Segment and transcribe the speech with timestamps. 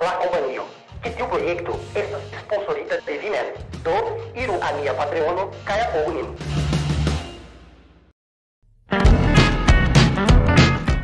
[0.00, 0.62] la compagnia
[1.02, 3.48] que teu proyecto es este sponsorita de Vimen.
[3.84, 3.96] Do,
[4.34, 6.36] iru a minha Patreono, caia ou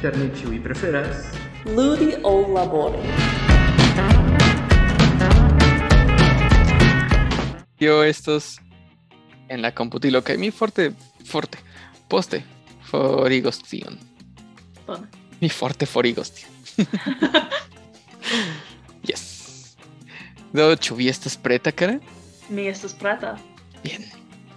[0.00, 1.32] Permitiu e preferas?
[1.64, 2.98] Ludi ou labore.
[7.78, 8.60] Yo estos
[9.48, 10.92] en la computa que mi fuerte,
[11.24, 11.58] fuerte,
[12.08, 12.44] poste,
[12.82, 13.98] forigostión.
[15.40, 16.50] Mi fuerte forigostión.
[20.52, 21.98] Do, ĉu vi estas preta, Kara?
[22.48, 23.36] Mi estas preta.
[23.84, 24.04] Bien.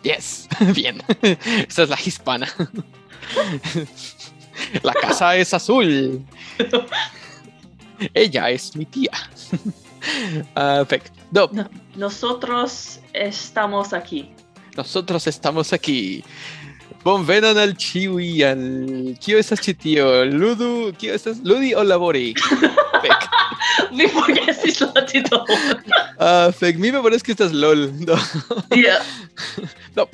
[0.03, 0.47] Yes.
[0.77, 1.01] Bien.
[1.67, 2.47] Esa es la hispana.
[4.83, 6.21] la casa es azul.
[8.13, 9.11] Ella es mi tía.
[10.53, 11.11] Perfecto.
[11.31, 14.31] Do, No, nosotros estamos aquí.
[14.77, 16.23] nosotros estamos aquí.
[17.03, 18.63] Bonvenon al ĉiuj al
[19.23, 20.07] kio estas ĉi tio?
[20.25, 21.37] Ludu, kio estas?
[21.43, 22.33] Ludi o labori?
[22.35, 23.28] Fek.
[23.97, 25.83] mi forgesis la titolon.
[26.19, 27.87] Ah, uh, fek, mi memoras que estas LOL.
[28.03, 28.17] Do.
[28.75, 28.99] Yeah.
[29.95, 30.09] do.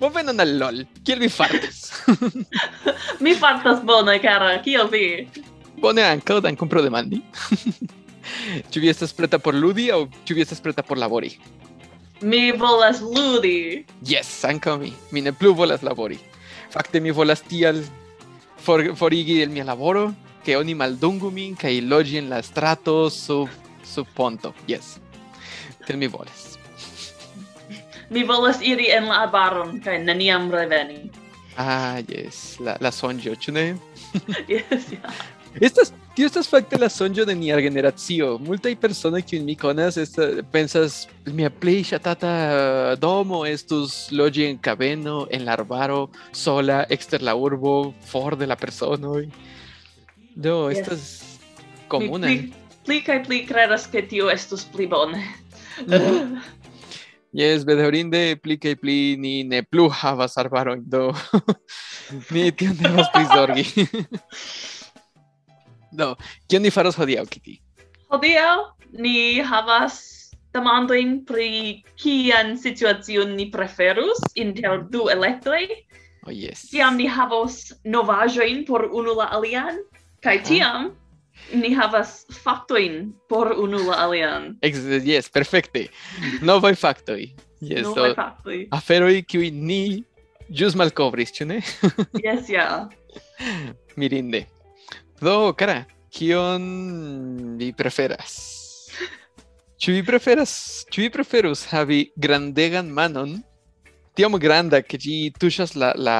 [0.00, 0.78] Bonvenon al LOL.
[1.04, 1.92] Kiel vi fartas?
[3.20, 4.54] mi fartas bone, cara.
[4.64, 5.28] Kiel vi?
[5.82, 7.20] Bone ankaŭ, dankon pro demandi.
[8.72, 11.34] Ĉu vi estas preta por ludi aŭ ĉu vi estas preta por labori?
[12.22, 13.84] Mi volas ludi.
[14.08, 14.94] Yes, ankaŭ mi.
[15.12, 16.16] Mi ne plu volas labori.
[16.72, 17.82] Fakte mi volas tial
[18.62, 20.12] for forigi el mia laboro
[20.44, 23.48] ke oni maldungu min kaj loĝi en la strato sub
[23.84, 24.54] sub ponto.
[24.68, 24.96] Yes.
[25.86, 26.56] Tiel mi volas.
[28.10, 31.10] Mi volas iri en la arbaron kaj neniam reveni.
[31.56, 33.66] Ah, yes, la, la sonĝo, ĉu ne?
[34.48, 35.22] Yes, yeah.
[35.60, 38.38] Estas, tio estas fakte la sonĝo de nia generacio.
[38.40, 42.32] Multaj personoj kiujn mi konas esta, pensas mia plej ŝatata
[43.00, 48.56] domo estus loĝi en kabeno en la arbaro sola ekster la urbo for de la
[48.56, 49.26] personoj.
[50.34, 50.80] Do, yes.
[50.80, 51.38] estas
[51.88, 52.26] comune.
[52.26, 52.52] Mi pli,
[52.86, 55.22] pli kaj pli kredas, ke tio estus pli bone.
[57.32, 61.14] Yes, bedaŭrinde pli kaj pli ni ne plu havas arbarojn, do
[62.34, 63.86] ni tion devas prizorgi.
[65.98, 66.10] do,
[66.44, 67.56] kion ni faros hodiaŭ, Kitty?
[68.12, 69.96] Hodiaŭ ni havas
[70.52, 75.64] demandojn pri kian situacion ni preferus inter du elektoj.
[76.28, 76.68] Oh, yes.
[76.68, 79.80] Tiam ni havos novaĵojn por unu la alian,
[80.22, 80.92] Kai tiam
[81.50, 84.52] ni havas faktojn por unu la alian.
[84.62, 85.88] Ex yes, perfekte.
[86.46, 87.24] Novaj faktoj.
[87.62, 88.58] Yes, Novaj so, faktoj.
[88.74, 89.82] Aferoj kiuj ni
[90.52, 91.60] ĵus malkovris, ĉu ne?
[92.26, 92.66] yes, ja.
[93.42, 93.72] Yeah.
[93.98, 94.44] Mirinde.
[95.22, 95.82] Do, cara,
[96.14, 98.36] kion vi preferas?
[99.82, 100.52] Ĉu vi preferas,
[100.94, 103.40] ĉu vi preferus havi grandegan manon,
[104.14, 106.18] tiom granda ke ĝi tuŝas la la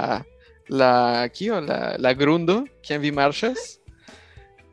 [0.72, 0.92] la
[1.30, 3.81] kio la la grundo kiam vi marŝas?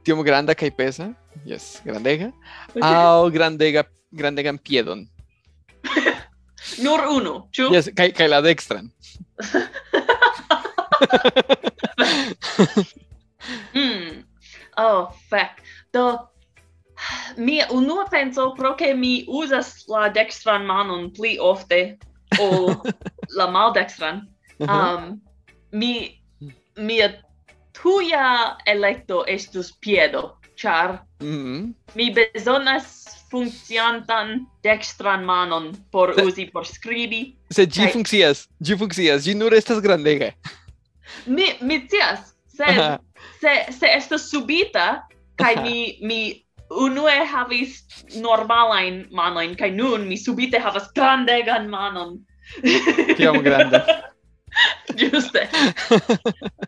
[0.10, 1.14] Tiom granda kaj pesa.
[1.46, 2.34] Yes, grandega.
[2.82, 5.06] Aŭ grandega grandegan piedon.
[6.84, 7.70] Nur unu, ĉu?
[7.70, 8.90] Yes, kaj kaj la dekstran.
[13.78, 14.26] mm.
[14.82, 15.62] Oh, fuck.
[15.94, 16.26] Do
[17.38, 22.02] mi unua penso pro ke mi uzas la dekstran manon pli ofte
[22.42, 22.82] ol
[23.38, 24.26] la maldekstran.
[24.58, 24.74] Mhm.
[24.74, 25.22] Um,
[25.70, 26.18] mi
[26.74, 27.14] mia
[27.82, 31.74] tuia electo estus piedo, char mm -hmm.
[31.96, 37.38] mi besonas funkciantan dextran manon por se, usi por scribi.
[37.52, 37.92] Se gi kaj...
[37.92, 40.32] funkcias, gi funkcias, gi nur estas grandega.
[41.26, 43.00] Mi mi scias, se Aha.
[43.42, 47.84] se se estas subita kaj mi mi unue havis
[48.22, 52.20] normalain manoin, kai nun mi subite havas grandegan manon.
[53.18, 53.86] Tiam granda.
[55.00, 55.48] Juste.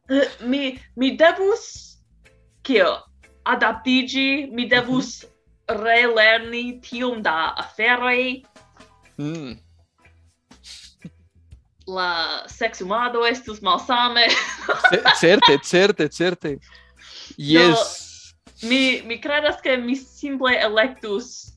[0.42, 1.98] mi mi devus
[2.64, 2.98] kio
[3.44, 5.84] adaptigi, mi devus mhm.
[5.84, 8.44] relerni tiom da aferoj.
[9.18, 9.58] Mm.
[11.88, 14.28] La sexumado estus malsame.
[15.20, 16.58] certe, certe, certe.
[17.38, 18.36] Yes.
[18.62, 21.56] Mi mi credas ke mi simple electus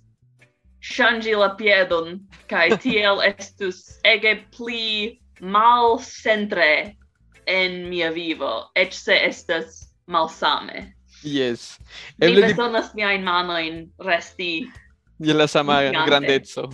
[0.80, 6.96] shangi la piedon, kai tiel estus ege pli mal centre
[7.46, 10.94] en mia vivo, ec se estas malsame.
[11.24, 11.78] Yes.
[12.18, 13.00] Mi besonas di...
[13.00, 14.68] miain manoin resti...
[15.18, 16.10] Je la sama gigante.
[16.10, 16.68] grandezzo.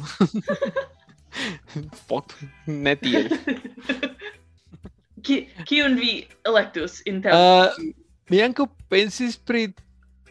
[2.09, 2.35] Fuck,
[2.67, 3.29] ne tiel.
[5.25, 7.35] Ki, kiun vi electus inter?
[7.37, 7.93] Uh,
[8.33, 9.69] mi anco pensis pri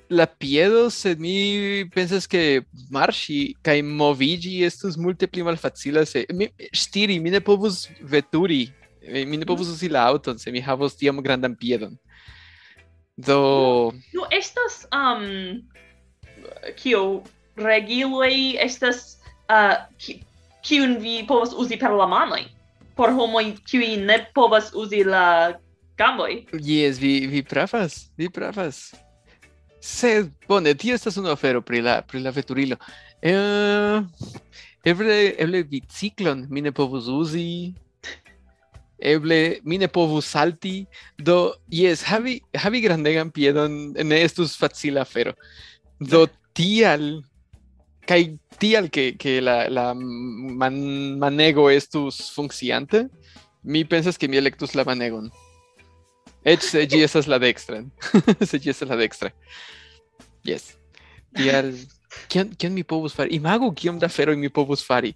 [0.10, 6.50] la piedo, sed mi pensas che marci kai movigi estus multe pli malfacila se mi
[6.74, 8.66] stiri mi ne povus veturi
[9.08, 11.98] mi ne povus uzi la auton se mi havos tiom grandan piedon.
[13.16, 13.92] Do...
[14.14, 14.86] Nu, estas...
[14.96, 15.64] Um,
[16.80, 17.22] kio
[17.60, 19.20] regiloi estas
[19.52, 20.22] uh, ki,
[20.64, 22.46] kiun vi povas uzi per la manoj
[23.00, 25.56] por homoj kiuj ne povas uzi la
[26.00, 26.42] gamboj.
[26.52, 28.90] Jes, vi vi pravas, vi pravas.
[29.80, 32.76] Sed bone, tio estas unu afero pri la pri la veturilo.
[33.22, 34.02] Eh,
[34.84, 37.46] eble eble biciklon mi ne povus uzi
[39.02, 40.88] eble mi ne povus salti,
[41.18, 45.34] do, yes, havi, havi grandegan piedon ne estus facila afero.
[46.00, 47.22] Do, tial,
[48.08, 53.08] kai tial que, que la, la man, manego estus funcciante,
[53.64, 55.32] mi pensas que mi electus la manegon.
[56.44, 57.92] Ech se gi estas la dextran.
[58.46, 59.32] se gi estas la dextra.
[60.44, 60.76] Yes.
[61.36, 61.74] Tial
[62.32, 63.36] kion kion mi povus fari?
[63.36, 65.14] Imagu kiom da feroj mi povus fari.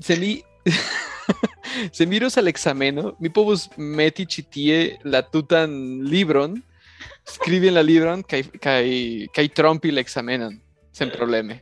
[0.00, 0.40] Se mi
[1.96, 5.74] se mirus al examen, mi povus meti ĉi tie la tutan
[6.08, 6.56] libron,
[7.24, 8.84] skribi la libron kaj kaj
[9.34, 10.58] kaj trompi la examenon
[10.92, 11.60] sen probleme.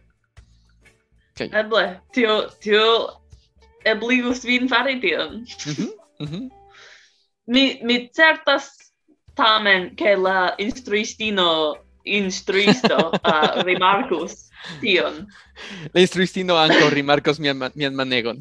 [1.38, 1.48] Kaj.
[1.48, 2.84] Eh, Eble, tio tio
[3.88, 5.42] ebligus vin fari tion.
[6.20, 6.48] Mm.
[7.46, 8.70] Mi mi certas
[9.36, 15.26] tamen ke la instruistino instruisto uh, rimarkus tion.
[15.94, 18.40] La instruistino ankaŭ rimarkos mian, mian manegon.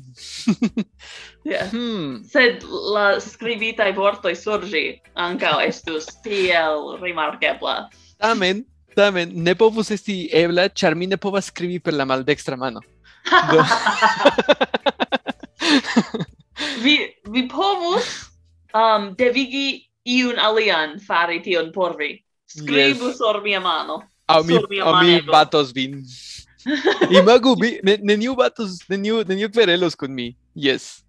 [1.52, 1.70] yeah.
[1.72, 2.22] hmm.
[2.32, 2.66] Sed
[2.96, 4.86] la skribitaj vortoj sur ĝi
[5.16, 7.78] ankaŭ estus tiel rimarkebla.
[8.22, 8.66] Tamen,
[8.96, 12.84] tamen, ne povus esti ebla, ĉar mi ne povas skribi per la maldextra mano.
[13.52, 13.62] Do...
[16.84, 16.98] vi,
[17.30, 18.10] vi povus
[18.74, 22.16] um, devigi iun alian fari tion por vi.
[22.52, 23.18] Skribu yes.
[23.18, 24.02] sur mia mano.
[24.28, 26.04] Au mi, au mi batos vin.
[27.18, 30.36] Imagu, ne neniu batos, neniu, neniu querelos kun mi.
[30.56, 31.04] Yes.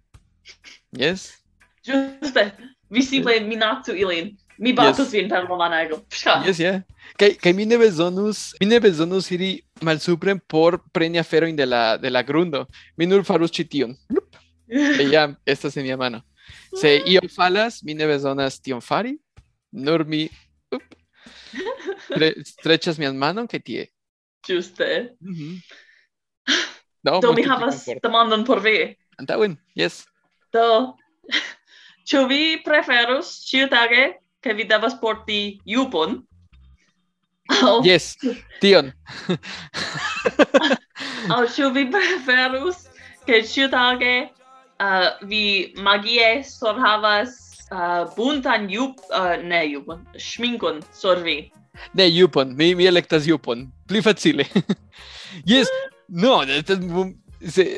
[0.97, 1.43] Yes?
[1.85, 2.51] Juste,
[2.89, 3.47] vi simple yes.
[3.47, 4.33] minatu ilin.
[4.57, 5.13] Mi batos yes.
[5.13, 6.01] vin per monanego.
[6.45, 6.81] Yes, yeah.
[7.17, 11.97] Kaj kaj mi ne bezonus, mi ne bezonus iri malsupren por preni aferojn de la
[11.97, 12.65] de la grundo.
[12.97, 13.97] Mi nur farus ĉi tion.
[14.69, 16.21] Kaj ja estas en mia mano.
[16.75, 19.17] Se io falas, mi ne bezonas tion fari,
[19.71, 20.29] nur mi
[20.71, 20.81] up,
[22.13, 23.87] Tre, strechas mian manon kaj tie.
[24.47, 25.15] Juste.
[25.21, 25.61] Mm -hmm.
[27.03, 28.95] Do, Do mi havas demandon por vi.
[29.19, 30.05] Antaŭen, yes.
[30.53, 30.95] Do,
[32.09, 34.13] ĉu vi preferus ĉiutage
[34.43, 36.21] ke vi devas porti jupon?
[37.51, 37.81] Aŭ...
[37.83, 38.15] Yes,
[38.61, 38.91] tion.
[41.35, 42.87] Aŭ ĉu vi preferus
[43.27, 47.35] ke ĉiutage uh, vi magie sorhavas
[47.71, 49.03] uh, buntan jup...
[49.11, 51.51] Uh, ne jupon, ŝminkon sur vi?
[51.93, 53.67] Ne, Jupon, mi, mi electas Jupon.
[53.87, 54.45] Pli facile.
[55.49, 55.71] yes,
[56.07, 56.79] no, estas,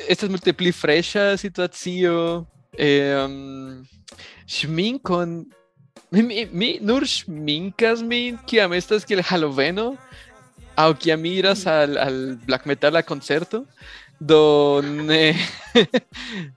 [0.07, 2.45] estas multe pli freŝa situacio.
[2.75, 3.85] Um,
[4.51, 5.37] ŝminkon,
[6.11, 9.93] mi, mi, mi nur ŝminkas min kiam estas kiel Haloveno
[10.75, 13.65] aŭ kiam iras al, al black metala koncerto.
[14.15, 15.35] Do ne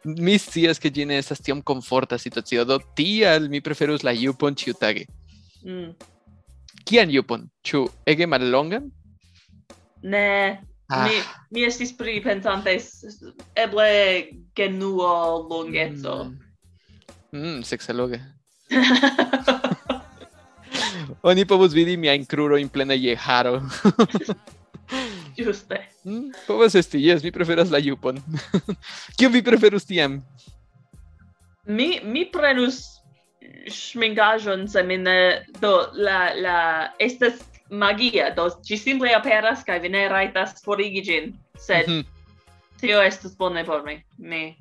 [0.05, 2.62] mi scias ke ĝi ne estas tiom komforta situacio.
[2.64, 5.08] Do tial mi preferus la Jupon ĉiutage.
[5.64, 5.91] Mm.
[6.88, 7.43] Kian Jupon?
[7.69, 8.87] Ĉu ege mallongan?
[10.08, 10.56] Ne,
[10.88, 11.17] mi,
[11.52, 12.73] mi estis pripensante
[13.61, 13.88] eble
[14.56, 15.11] genuo
[15.50, 16.14] longeco.
[16.25, 16.38] Mm,
[17.37, 18.23] mm, sexaloga.
[21.29, 23.61] Oni povus vidi miajn krurojn plena je haro.
[25.38, 25.82] Juste.
[26.08, 28.17] Mm, povas esti, yes, mi preferas la jupon.
[29.19, 30.22] Kion vi preferus tiam?
[31.69, 32.97] Mi, mi prenus
[33.70, 37.40] smingajon semine do la la estas
[37.70, 42.05] magia do ci simple aperas kaj vi ne rajtas forigi ĝin sed mm -hmm.
[42.81, 44.56] tio estas bone por mi mi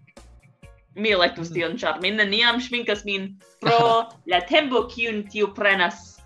[0.96, 1.56] mi elektus mhm.
[1.56, 6.20] tion ĉar mi neniam schminkas min pro la tempo kiun tio prenas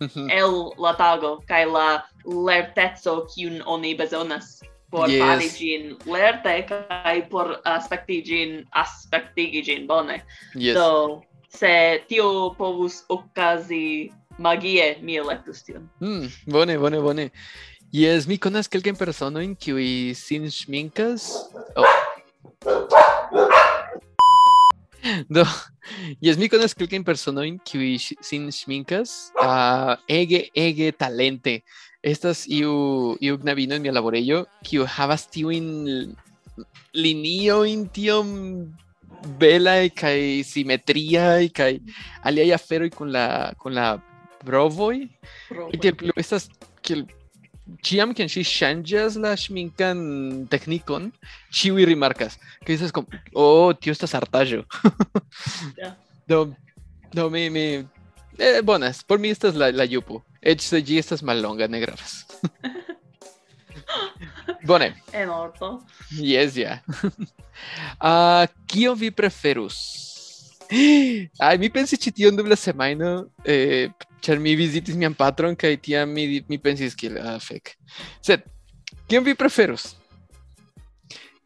[0.00, 0.30] mhm.
[0.30, 2.02] el la tago kaj la
[2.46, 5.20] lerteco kiun oni bezonas por yes.
[5.20, 10.22] fari ĝin lerte kaj por aspekti ĝin aspektigi ĝin bone
[10.54, 10.74] yes.
[10.74, 15.88] do se tio povus okazi magie, mi electus tion.
[16.00, 17.30] Mm, bone, bone, bone.
[17.90, 21.48] Yes, mi conas quelquen persona in cui sin schmincas...
[21.74, 21.86] Oh.
[25.28, 25.44] Do,
[26.20, 31.62] yes, mi conas quelquen persona in cui sin schmincas uh, ah, ege, ege talente.
[32.02, 36.14] Estas iu, iu gnavino en mia laborello, kiu havas tiuin
[36.92, 38.28] linio in tiom
[39.38, 41.80] vela y cae simetría y cae
[42.22, 44.02] alia y afero y con la con la
[44.44, 45.10] brovoy
[45.72, 46.50] y que estas
[46.82, 47.04] que
[47.82, 51.12] Chiam que si changes la shminkan technicon,
[51.50, 52.40] chiwi remarcas.
[52.64, 54.66] Que dices como, oh, tío, estás hartallo.
[56.26, 56.54] No,
[57.14, 57.86] no, mi, mi.
[58.36, 60.26] Eh, buenas, por mí esta es la, la yupo.
[60.42, 62.26] HCG estas malonga negras.
[64.60, 64.66] gravas.
[64.66, 65.02] Bone.
[65.12, 65.82] En orto.
[66.10, 66.80] Yes, ja.
[67.98, 70.08] Ah, kio vi preferus?
[71.42, 73.88] Ai, mi pensis ĉi tion dum la semajno, eh,
[74.22, 77.72] ĉar mi vizitis mian patron kaj tiam mi mi pensis kiel ah, fek.
[78.22, 78.44] Sed
[79.08, 79.96] kion vi preferus?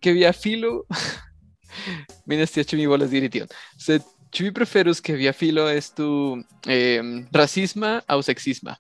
[0.03, 0.83] Ke via filo
[2.27, 3.49] mi ne scias ĉu mi volas diri tion.
[3.79, 4.05] Sed
[4.35, 6.09] ĉu vi preferus ke via filo estu
[6.67, 7.01] eh,
[7.33, 8.77] rasisma aŭ seksisma?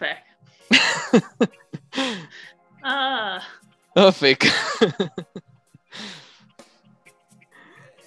[0.00, 0.24] Fek.
[2.86, 3.42] Ah.
[3.96, 4.46] Oh, fec.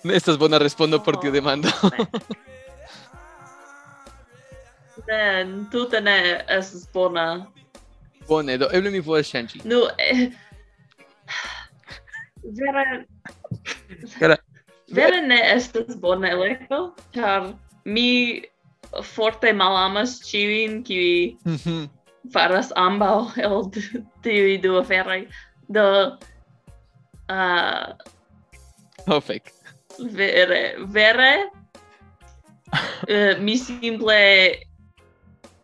[0.04, 1.68] Ne estas bona respondo oh, por tiu oh, demando.
[5.08, 5.20] ne,
[5.72, 6.16] tute ne
[6.48, 7.26] estas bona.
[8.30, 9.60] Bone, do eble mi povas ŝanĝi.
[9.68, 10.30] Nu, eh,
[12.62, 12.86] vere...
[14.16, 14.38] Cara,
[14.96, 16.80] vere ne estas bona elekto,
[17.12, 17.52] ĉar
[17.84, 18.10] mi
[19.04, 21.84] forte malamas ĉiujn kiuj mhm
[22.34, 23.70] faras ambaŭ el
[24.26, 25.22] tiuj du aferoj.
[25.70, 25.86] Do...
[27.30, 27.94] Uh,
[29.08, 29.54] oh, fek.
[30.00, 30.64] Vere,
[30.96, 31.34] vere,
[32.74, 34.18] uh, mi simple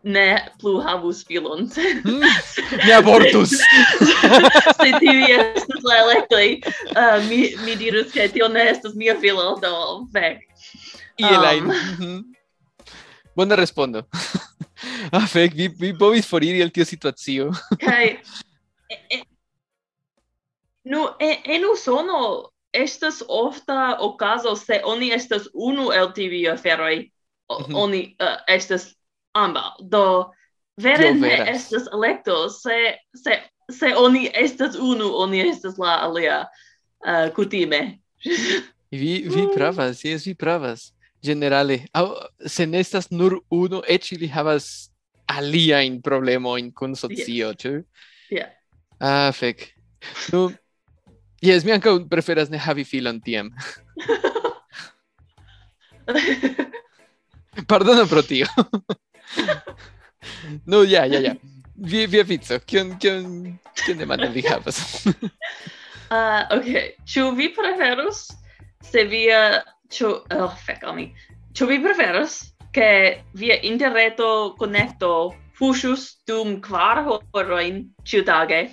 [0.06, 0.26] ne
[0.60, 1.66] plu havus filon.
[2.06, 2.22] mm,
[2.84, 3.50] ne abortus!
[3.50, 6.46] Se tivi estas la electoj,
[6.94, 9.74] uh, mi, mi dirus ke tio ne estas mia filo, do
[10.14, 10.46] fek.
[11.18, 11.64] Ielajn.
[11.64, 12.16] Um, mhm.
[13.36, 14.06] Bona respondo
[15.12, 17.50] ah, fek vi, vi povis foriri el tio situacio.
[17.80, 18.16] Kai,
[18.92, 19.22] e, e,
[20.84, 27.10] nu, e, en Usono estas ofta ocaso se oni estas unu el tiuj aferoj.
[27.46, 27.74] Mhm.
[27.74, 28.94] Oni uh, estas
[29.32, 29.74] amba.
[29.80, 30.32] Do,
[30.76, 33.38] vere ne estas elekto se, se,
[33.70, 36.44] se oni estas unu, oni estas la alia
[37.06, 37.98] uh, kutime.
[38.90, 39.54] Vi, vi mm.
[39.54, 40.92] pravas, yes, vi pravas.
[41.22, 42.12] Generale, au,
[42.46, 44.90] se ne estas nur unu, eĉ ili havas
[45.26, 47.72] aliajn problemojn kun socio, ĉu?
[48.30, 48.52] Yeah.
[49.00, 49.74] Ah, fek.
[50.32, 50.50] Nu,
[51.42, 53.50] yes, mi ankaŭ preferas ne havi filon tiam.
[57.70, 58.46] Pardono pro tio.
[60.66, 61.34] nu, ja, ja, ja.
[61.76, 65.04] Vi, via vico, kion, kion, kion demandon vi havas?
[65.04, 66.70] Uh, ok,
[67.04, 68.30] ĉu vi preferus
[68.86, 71.08] se via Ĉu oh, fek al mi.
[71.56, 72.38] Ĉu vi preferas
[72.76, 72.90] ke
[73.38, 75.10] via interreto konekto
[75.56, 78.66] fuŝus dum kvar horojn ĉiutage?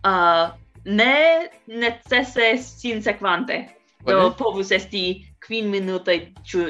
[0.00, 0.52] Uh,
[0.84, 3.02] ne necese sin.
[3.02, 4.36] Do okay.
[4.38, 5.04] povus esti
[5.44, 6.16] kvin minutoj
[6.48, 6.62] ĉu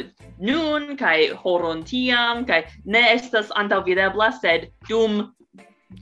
[0.43, 5.21] nun kaj horon tiam kaj ne estas antaŭvidebla sed dum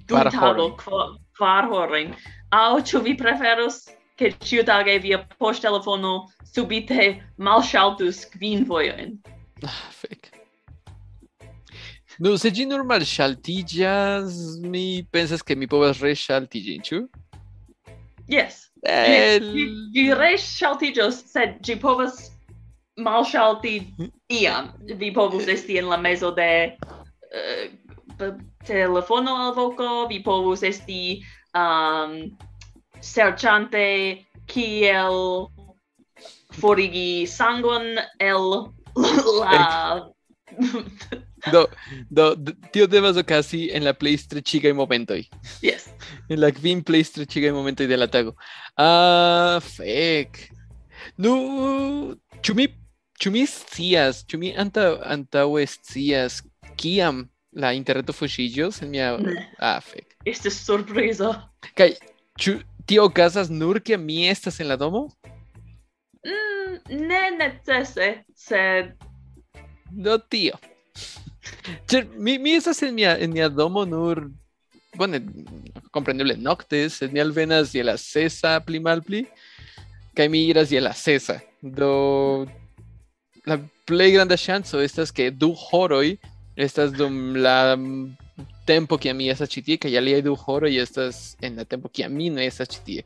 [0.09, 2.15] dum tago kvar horojn.
[2.49, 3.83] Aŭ ĉu vi preferus
[4.19, 9.15] che ciutage via post telefono subite malŝaltus kvin vojojn.
[9.63, 10.33] Ah, fek.
[12.19, 14.35] Nu, se ĝi nur malŝaltiĝas,
[14.67, 17.05] mi pensas ke mi povas reŝaltiĝi, ĉu?
[18.27, 18.65] Yes.
[18.83, 19.47] El...
[19.55, 22.19] Ĝi, ĝi reŝaltiĝos, sed ĝi povas
[22.99, 23.77] malŝalti
[24.35, 24.73] iam.
[24.99, 28.35] Vi povus esti en la mezo de uh,
[28.67, 31.21] telefono alvoko, vi povus esti
[31.55, 32.19] um,
[33.01, 35.49] serciante kiel
[36.59, 38.73] forigi sangon el
[39.41, 40.09] la
[41.53, 41.67] do
[42.11, 42.37] do
[42.73, 45.23] tio devas okazi en la plej streĉigaj momentoj.
[45.63, 45.89] Yes.
[46.29, 48.35] En la kvin plej streĉigaj momentoj de la tago.
[48.77, 50.49] Ah, fek.
[51.17, 51.35] Nu,
[52.43, 52.67] ĉu mi
[53.19, 56.43] ĉu mi scias, ĉu mi antaŭ antaŭe scias
[56.79, 57.27] kiam
[57.59, 59.13] la interreto fuŝiĝos en mia...
[59.23, 59.47] Ne.
[59.59, 60.15] Ah, fek.
[60.29, 61.33] Estis surprizo.
[61.79, 61.93] Kaj
[62.39, 65.09] ĉu tio okazas nur kiam mi estas en la domo?
[66.25, 68.97] Mm, ne necese, sed
[69.91, 70.59] Do tio.
[71.89, 74.27] Ĉar mi, mi estas en mia, en mia domo nur,
[74.97, 75.21] bone,
[75.95, 79.25] kompreneble nokte, sed mi alvenas je la sesa pli malpli,
[80.17, 81.39] kaj mi iras je la sesa.
[81.63, 82.47] Do
[83.49, 86.19] la plej granda ŝanco estas ke du horoj
[86.59, 87.77] estas dum la
[88.69, 91.89] tempo que a mim essa titia, que ali é do horror e essas, em tempo
[91.89, 93.03] que a mim não é essa titia.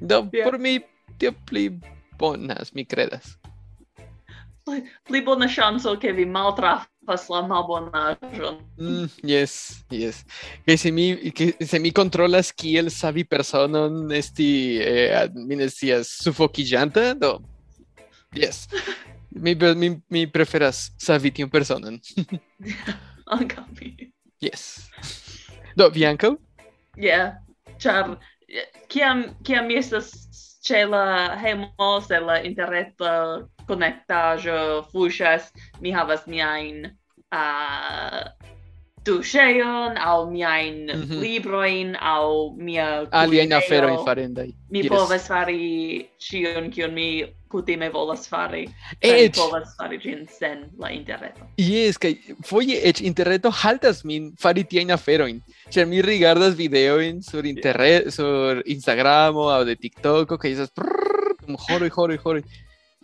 [0.00, 0.50] Então, yeah.
[0.50, 0.80] por mim,
[1.20, 1.78] eu pli
[2.18, 3.38] bonas, me credas.
[4.64, 5.46] Pli, pli bona
[6.00, 8.56] que vi mal maltrafas la malbonaĵon.
[8.78, 10.24] Mm, yes, yes.
[10.64, 16.24] Que se mi, que se mi controlas kiel savi personon esti, eh, mi ne scias,
[17.18, 17.42] do...
[18.34, 18.66] Yes.
[19.44, 22.00] mi, mi, mi preferas savi tiun personon.
[23.26, 23.64] Ankaŭ.
[24.42, 24.90] Yes.
[25.78, 26.34] Do, vi ankaŭ?
[26.98, 27.38] Yeah,
[27.78, 28.16] char
[28.92, 30.10] kiam kiam mi estas
[30.66, 31.04] ĉe la
[31.40, 33.12] hejmo se la interreta
[33.68, 34.58] konektaĵo
[34.92, 35.48] fuŝas,
[35.80, 38.20] mi havas miajn uh,
[39.06, 41.22] tuŝejon aŭ miajn mm -hmm.
[41.22, 44.50] librojn aŭ mia aliajn aferojn farendaj.
[44.70, 44.88] Mi yes.
[44.88, 47.08] povas fari ĉion kion mi
[47.52, 48.64] kutime volas fari,
[49.02, 49.36] kaj ec...
[49.36, 51.46] volas fari ĝin sen la interreto.
[51.60, 52.14] Yes, kaj
[52.48, 55.42] foje eĉ interreto haltas min fari tiajn aferojn,
[55.74, 60.74] ĉar mi rigardas videojn sur internet, sur Instagramo aŭ de TikToko kaj estas
[61.42, 62.44] dum horoj, horoj, horoj.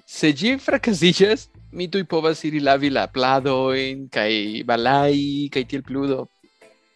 [0.08, 4.30] Se ĝi frakasiĝas, mi tuj povas iri lavi la pladojn kaj
[4.68, 6.22] balai kaj tiel plu do.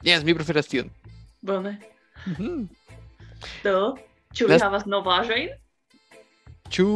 [0.03, 0.89] Jes, mi preferas tion.
[1.43, 1.79] Bone.
[2.27, 2.69] Mm -hmm.
[3.65, 3.97] Do,
[4.33, 4.63] ĉu vi Las...
[4.63, 5.62] havas novaĵojn?
[6.71, 6.87] Ĉu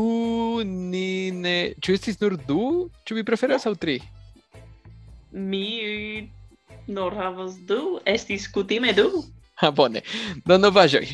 [0.64, 2.90] ni ne ĉu estis nur du?
[3.06, 3.98] Ĉu vi preferas aŭ tri?
[5.32, 6.28] Mi
[6.86, 9.24] nur havas du, estis kutime du.
[9.60, 10.02] Ha bone.
[10.46, 11.06] Do novaĵoj.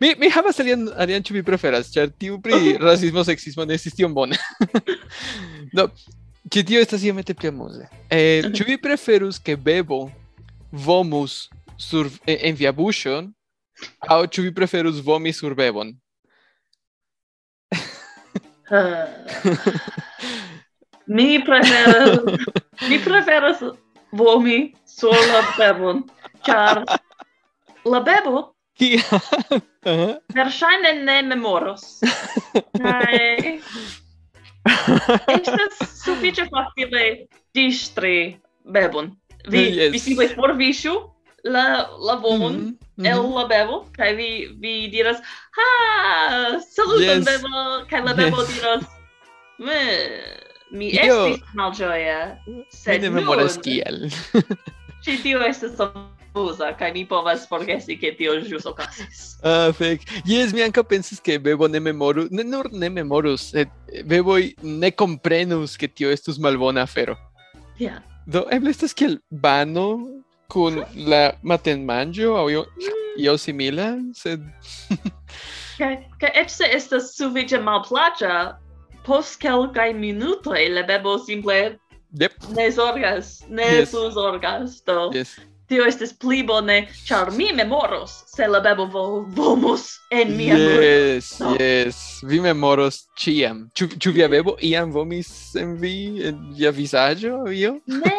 [0.00, 3.94] Mi mi havas alian alian ĉu vi preferas, ĉar tiu pri rasismo, seksismo ne estis
[3.94, 4.38] tiom bone.
[5.72, 5.88] Do
[6.52, 7.88] ĉi tio estas iomete pli amuze.
[8.10, 10.06] Eh, ĉu vi preferus ke bebo
[10.70, 11.46] vomus
[11.78, 13.32] sur en, en via buŝon
[14.08, 15.92] aŭ ĉu vi preferus vomi sur bebon?
[21.06, 22.20] mi preferas
[22.88, 23.62] mi preferas
[24.12, 26.02] vomi sur la bebon
[26.46, 26.82] ĉar
[27.86, 29.20] la bebo kia?
[30.36, 31.84] Verŝajne ne memoros.
[32.76, 33.18] Kaj
[35.36, 37.04] estas sufiĉe facile
[37.54, 38.16] distri
[38.74, 39.14] bebon.
[39.46, 39.92] Vi yes.
[39.94, 40.94] vi simple forviŝu?
[41.46, 41.64] La,
[42.06, 43.06] la Mhm, mhm.
[43.06, 45.18] el la bebo, kaj vi, vi diras,
[45.56, 45.68] ha,
[46.70, 47.24] saluton Yes.
[47.24, 47.52] bebo,
[47.90, 48.48] kaj la bebo Yes.
[48.54, 48.84] diras,
[49.58, 49.80] "Me,
[50.72, 54.08] mi Io- estis malĝoja, Mi sed ne nun memoras kiel.
[55.04, 59.38] ĉi tio estas amuza, kaj mi povas forgesi ke tio ĵus okazis.
[59.42, 60.00] Ah, fek.
[60.26, 63.68] Yes, mi ankaŭ pensis ke bebo ne memoru, ne nur ne memorus, sed
[64.04, 67.16] beboj ne komprenus ke tio estus malbona afero.
[67.78, 68.02] Ja.
[68.26, 70.08] Do eble estas kiel bano
[70.52, 73.00] kun la matenmanĝo aŭ io mm.
[73.24, 74.44] io simila, sed
[75.78, 78.36] kaj kaj eĉ se estas sufiĉe malplaĉa,
[79.06, 81.58] post kelkaj minutoj la bebo simple
[82.20, 82.32] yep.
[82.56, 83.94] ne zorgas, ne yes.
[84.14, 85.10] zorgas do.
[85.14, 85.36] Yes.
[85.66, 86.76] Tio estes pli bone,
[87.08, 89.02] ĉar mi memoros se la bebo vo
[89.34, 91.56] vomos en mia Yes, no.
[91.58, 91.96] yes.
[92.22, 93.64] Vi memoros ĉiam.
[93.74, 95.96] Ĉu ĉu via bebo iam vomis en vi,
[96.28, 97.74] en via vizaĝo, io?
[97.90, 98.14] Ne.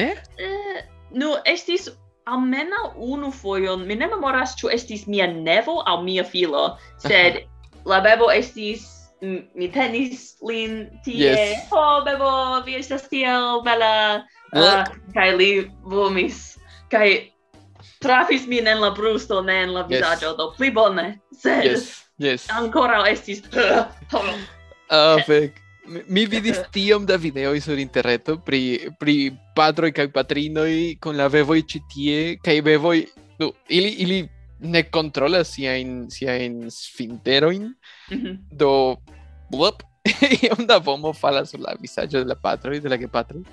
[0.00, 0.08] ne?
[0.40, 1.88] eh nu estis
[2.26, 7.44] almena unu fojon, mi ne memoras ĉu estis mia nevo aŭ mia filo, sed
[7.90, 8.90] la bebo estis
[9.54, 11.68] mi tenis lin tie, yes.
[11.72, 14.82] oh bebo, vi estas tiel bela, uh,
[15.14, 15.50] kaj li
[15.88, 16.58] vomis,
[16.92, 17.08] kaj
[18.04, 20.38] trafis min en la brusto, ne en la vizaĝo, yes.
[20.40, 21.90] do pli bone, sed yes.
[22.20, 22.48] Yes.
[22.52, 23.42] ankoraŭ estis...
[24.92, 25.22] Ah, oh.
[25.26, 31.28] fek mi vidis tiom da videoj sur interreto pri pri patroj kaj patrinoj kun la
[31.28, 33.04] bevoj ĉi tie kaj bevoj
[33.38, 34.18] do ili ili
[34.60, 37.68] ne kontrolas siajn siajn sfinterojn
[38.10, 38.96] mm do
[39.50, 39.82] blop
[40.44, 43.44] iom da vomo falas sur la vizaĝo de la patroj de la gepatroj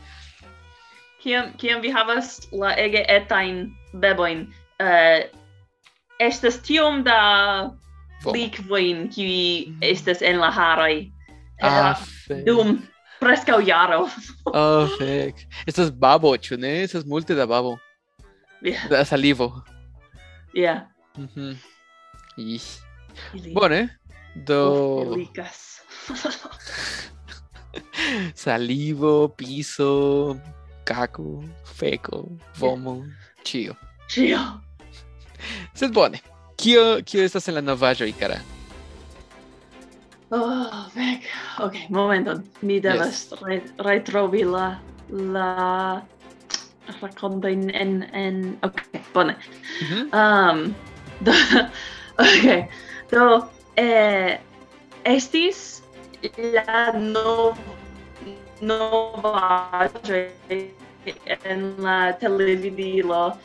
[1.24, 5.30] kiam kiam vi havas la ege etajn bebojn uh, eh,
[6.20, 7.20] estas tiom da
[8.26, 9.78] Likvojn, kiuj mhm.
[9.82, 11.10] estas en la haroj.
[11.62, 11.96] Ah,
[12.30, 12.82] uh, dum
[13.22, 14.08] preskaŭ jaro.
[14.54, 15.36] Ah, fek.
[15.68, 16.84] Estas babo, ĉu ne?
[16.84, 17.78] Estas multe da babo.
[18.62, 19.62] Ja, Da salivo.
[21.18, 21.54] Mhm.
[22.38, 22.62] Ih.
[23.34, 23.90] ili- Bone.
[24.36, 25.82] Uf, Do delikas.
[28.36, 30.38] salivo, piso,
[30.84, 31.44] caco,
[31.76, 33.06] feco, vomo,
[33.44, 33.76] ĉio.
[34.10, 34.40] Ĉio.
[35.74, 36.20] Sed bone.
[36.58, 38.38] Kio kio estas en la novaĵoj, kara?
[40.32, 41.28] Oh, vec.
[41.60, 42.44] Ok, momenton.
[42.62, 43.42] Mi devas yes.
[43.42, 44.80] re retrovi la...
[45.10, 46.02] la
[47.02, 48.04] racontojn en...
[48.14, 48.58] en...
[48.64, 48.82] Ok,
[49.14, 49.36] bone.
[49.82, 50.04] Mm -hmm.
[50.16, 50.76] um,
[51.20, 51.32] do,
[52.26, 52.70] ok,
[53.12, 53.48] do...
[53.76, 54.40] Eh,
[55.04, 55.84] estis
[56.38, 57.56] la no,
[58.62, 60.30] novaĵoj
[61.44, 63.38] en la televidilo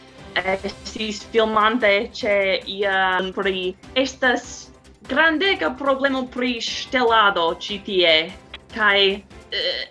[0.44, 4.65] estis filmante ĉe ia pri estas
[5.08, 8.14] grandega problemo pri stelado ĉi tie
[8.74, 9.84] kaj eh,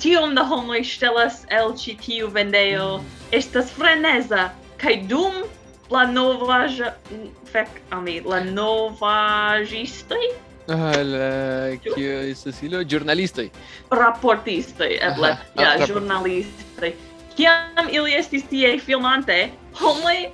[0.00, 3.00] tiom da homoj ŝtelas el ĉi tiu vendejo
[3.36, 4.50] estas freneza
[4.82, 5.42] kaj dum
[5.90, 10.30] la novaĵa mm, fek al mi la novaĵistoj
[10.70, 13.48] Ah, la kio estas ilo ĵurnalistoj.
[13.90, 16.92] Raportistoj, eble, ja, ĵurnalistoj.
[17.34, 19.48] Kiam ili estis tie filmante,
[19.80, 20.28] homoj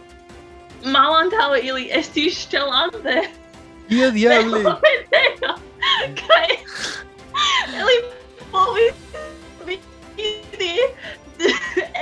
[0.93, 3.23] malantaŭ ili estis ŝtelante.
[3.89, 4.63] Kio diable?
[9.67, 10.81] Vidi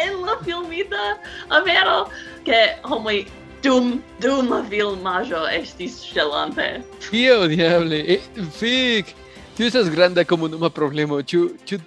[0.05, 1.19] en la filmita
[1.49, 2.11] avero
[2.45, 3.27] che homoi
[3.63, 6.83] dum dum la filmajo estis stelante.
[7.11, 8.05] Tio, diable.
[8.07, 8.21] Eh,
[8.53, 9.15] fic.
[9.57, 11.21] Tio estas granda como numa problemo.
[11.23, 11.79] Ĉu ĉu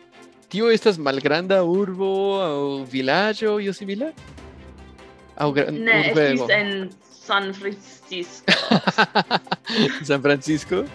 [0.50, 2.10] tio estas malgranda urbo
[2.42, 4.12] aŭ vilaĝo io simila?
[5.38, 6.48] Aŭ gra- Ne, urbego?
[6.48, 6.90] estis en
[7.28, 8.54] San Francisco.
[10.04, 10.86] San Francisco?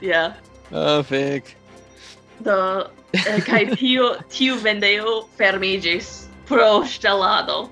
[0.00, 0.32] Yeah.
[0.72, 1.44] Oh, fek.
[2.40, 7.68] Do, eh, kai tiu, tiu vendeo fermigis pro stelado.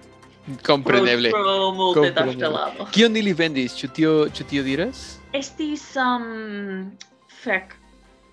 [0.63, 1.31] Compreneble.
[1.31, 2.87] Pro, pro multe da stelado.
[2.93, 3.79] Kion ili vendis?
[3.81, 5.03] Ĉu tio, ĉu tio diras?
[5.33, 6.93] Estis, um,
[7.43, 7.73] fek,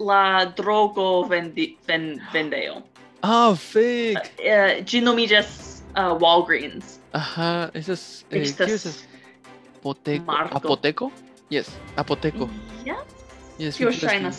[0.04, 2.82] la drogo vendi, ven, vendeo.
[3.24, 4.20] Ah, oh, fek!
[4.20, 6.98] Uh, eh, eh gi nomigas uh, Walgreens.
[7.16, 8.26] Aha, esas...
[8.30, 8.86] Eh, estas...
[8.86, 9.09] Es,
[9.90, 10.26] Apoteco.
[10.26, 10.58] Marco.
[10.58, 11.12] Apoteco?
[11.50, 12.50] Yes, apoteco.
[12.86, 12.98] Yes,
[13.58, 14.38] Yes, que- ŝajnas.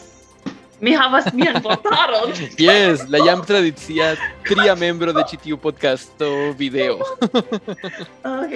[0.80, 2.30] Mi havas mian vortaron.
[2.56, 4.14] Yes, la jam tradicia
[4.48, 6.94] tria membro de ĉi tiu podcasto video.
[8.24, 8.54] Ok,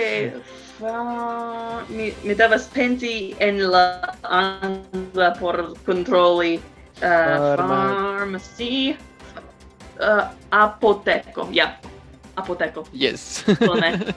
[0.79, 1.83] fa...
[1.89, 6.55] mi, mi devas pensi en la angla por controlli
[7.03, 8.97] uh, pharmacy
[10.01, 11.77] uh, apoteco, ja,
[12.37, 13.45] apoteco, Yes.
[13.61, 14.15] bone.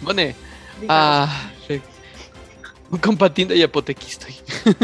[0.00, 0.34] Bone.
[0.80, 1.28] Vi havas-
[2.90, 4.34] Un compatín de Yapoteki estoy.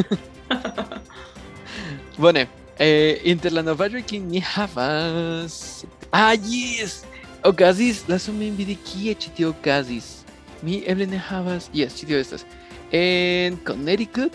[2.18, 2.40] bueno,
[2.78, 5.86] eh, Interlanovatriki ni havas.
[6.12, 7.04] Ah, yes!
[7.42, 10.24] Okazis, la sumen videkie chitio okazis.
[10.62, 11.70] Mi eblene havas.
[11.72, 12.46] Yes, chitio estas.
[12.92, 14.32] En Connecticut,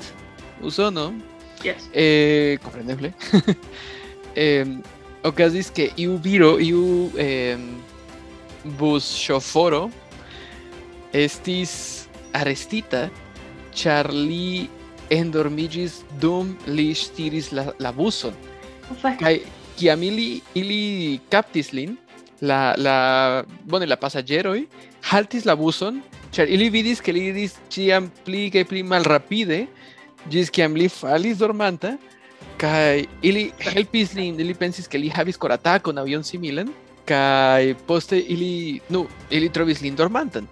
[0.62, 1.14] Usono.
[1.64, 1.90] Yes.
[1.94, 3.14] Eh, comprendible.
[4.36, 4.82] Em,
[5.24, 7.58] okazis que iu viro, iu em, eh,
[8.78, 9.90] bus choforo
[11.12, 13.10] estis arestita
[13.74, 14.70] char li
[15.10, 18.36] endormigis dum li stiris la, la buson.
[18.90, 19.20] Fek.
[19.22, 19.36] Kai
[19.78, 21.98] kiam ili captis lin,
[22.42, 22.98] la la
[23.66, 24.68] bone la pasageroi
[25.02, 26.02] haltis la buson,
[26.32, 29.66] char ili vidis ke li iris ĉiam pli kaj pli malrapide,
[30.30, 31.96] ĝis kiam li falis dormanta,
[32.60, 36.70] kaj ili helpis lin, ili pensis ke li havis koratakon aŭ ion similan,
[37.10, 40.48] kaj poste ili, nu, ili trovis lin dormantan.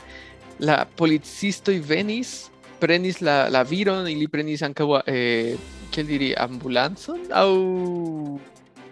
[0.60, 5.58] La policistoj venis, prenis la, la viron, ili prenis ankaŭ eh,
[5.92, 7.50] kiel diri ambulancon aŭ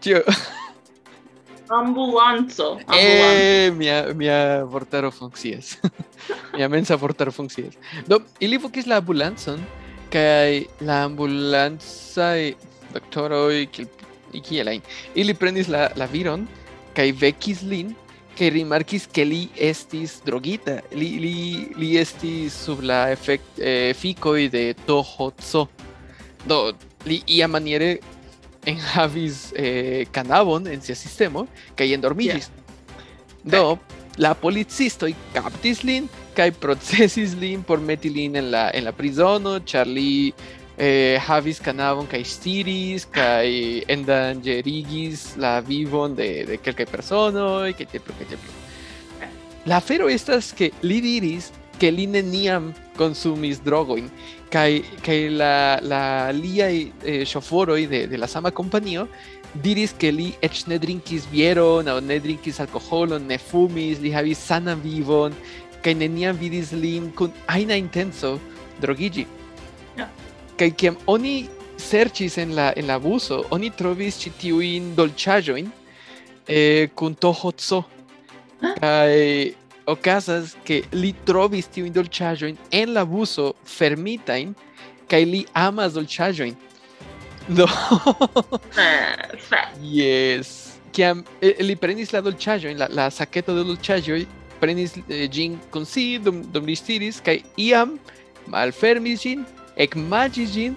[0.01, 0.21] tio
[1.69, 2.77] Ambulanzo.
[2.87, 2.93] Ambulanzo.
[2.93, 5.77] Eh, mia mia vortaro funkcias.
[6.57, 7.73] mia mensa vortaro funkcias.
[8.07, 9.63] Do, ili vokis la ambulancon
[10.13, 12.53] kaj la ambulancaj
[12.93, 13.89] doktoroj kiel
[14.45, 14.81] kiel ajn.
[15.15, 16.45] Ili prenis la la viron
[16.93, 17.95] kaj vekis lin
[18.35, 20.79] kaj rimarkis ke li estis drogita.
[20.95, 21.37] Li li
[21.79, 25.65] li estis sub la efekt eh, efikoj de tohozo.
[26.45, 26.59] Do,
[27.05, 27.95] li iamaniere
[28.65, 31.45] enhavis eh, canabon en sia sistemo
[31.77, 32.51] kaj endormigis.
[33.45, 33.77] Do,
[34.17, 39.59] la policistoj kaptis lin kaj procesis lin por meti lin en la en la prizono,
[39.59, 40.33] ĉar li
[40.77, 47.85] eh, Javis Canabon Caistiris, Kai Endan Jerigis, la Vivon de, de Kelkai Persona, y que
[47.85, 48.37] te, que te.
[49.65, 54.09] La fero estas que Lidiris, que Line Niam consumis drogoin,
[54.49, 59.07] Kai, kai la, la Lia eh, Shoforoi de, de la sama compañía,
[59.63, 64.39] diris que li ech ne drinkis vieron, o ne drinkis alkoholon, ne fumis, li havis
[64.39, 65.35] sanan vivon,
[65.83, 68.35] kaj neniam vidis lin kun ajna intenso
[68.81, 69.27] drogiĝi.
[70.55, 71.49] Kaj kiam oni
[71.81, 75.67] serĉis en la en la buso, oni trovis ĉi tiujn dolĉaĵojn
[76.47, 77.83] eh, kun tohoco.
[78.79, 79.51] Kaj
[79.91, 84.55] okazas ke li trovis tiujn dolĉaĵojn en la buso fermitajn
[85.11, 86.55] kaj li amas dolĉaĵojn.
[87.57, 89.75] Do fek.
[89.81, 90.79] Yes.
[90.95, 94.23] Kiam eh, li prenis la dolĉaĵojn, la, la saketo de dolĉaĵoj,
[94.61, 97.97] prenis eh, ĝin kun si dum, dum li stiris kaj iam
[98.49, 99.43] malfermis ĝin,
[99.77, 100.75] ekmanĝis ĝin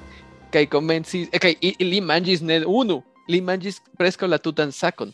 [0.53, 5.13] kaj komencis eh, kaj i- li manĝis ne unu, li manĝis preskaŭ la tutan sakon.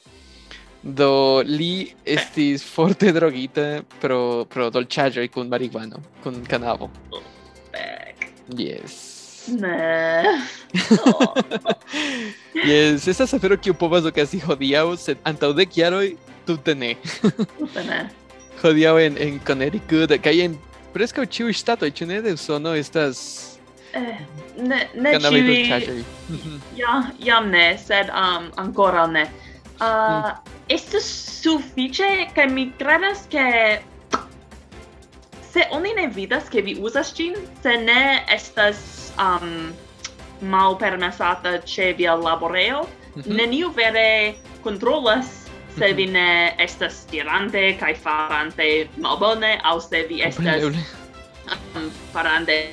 [0.85, 6.90] Do li estis forte drogita pro pro dolĉaĵoj kun marihuano, kun kanabo.
[8.57, 9.49] Yes.
[9.49, 10.25] Ne.
[11.07, 11.35] Oh,
[12.64, 16.14] Yes, estas afero kiu povas okazi hodiaŭ, sed antaŭ dek jaroj
[16.47, 16.94] tute ne.
[17.59, 17.99] tute ne.
[18.62, 20.55] hodiaŭ en, en Connecticut kaj en
[20.94, 23.53] preskaŭ ĉiuj ŝtatoj, ĉu ne de Usono estas
[23.94, 24.18] eh,
[24.57, 25.68] ne ne civi...
[26.83, 29.30] ja, jam ne, sed um, ancora ne.
[29.78, 30.52] Ah, uh, mm.
[30.66, 31.04] Estes
[31.42, 33.83] suffice, che mi credas che
[35.50, 39.74] se oni ne vidas che vi usas gin, se ne estas um,
[40.40, 43.35] mal permesata ce via laboreo, mm -hmm.
[43.37, 45.44] neniu vere controllas
[45.78, 52.70] se vi ne estas tirante kai farante malbone, au se vi estas um, farante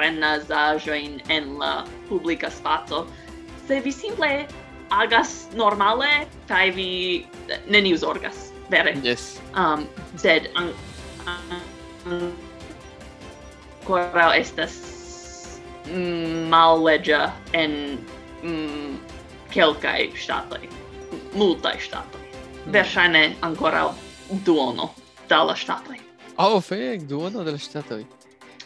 [0.00, 3.06] frenazajoin en la publica spaco.
[3.68, 4.46] Se vi simple
[4.90, 7.26] agas normale, kai vi
[7.68, 8.96] neniu zorgas, vere.
[9.02, 9.40] Yes.
[9.54, 9.86] Um,
[10.16, 10.72] sed an,
[11.26, 12.32] an,
[13.84, 14.78] corau estas
[16.50, 17.98] mallegia en
[18.42, 18.96] mm,
[19.52, 20.68] kelkai statoi,
[21.34, 22.24] multai statoi.
[22.64, 22.72] Mm.
[22.72, 23.84] Versaine ancora
[24.44, 24.94] duono
[25.28, 26.00] dalla statoi.
[26.36, 28.19] Oh, feg, duono dalla statoi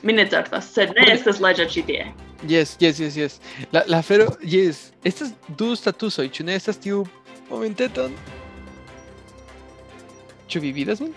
[0.05, 2.07] mi ne certas, sed ne estas leĝa ĉi tie.
[2.49, 3.38] Yes, yes, yes, yes.
[3.73, 4.90] La la fero, yes.
[5.05, 7.05] Estas du statusoj, ĉu ne estas tiu
[7.49, 8.12] momenteton?
[10.53, 11.14] Ĉu vi vidas min?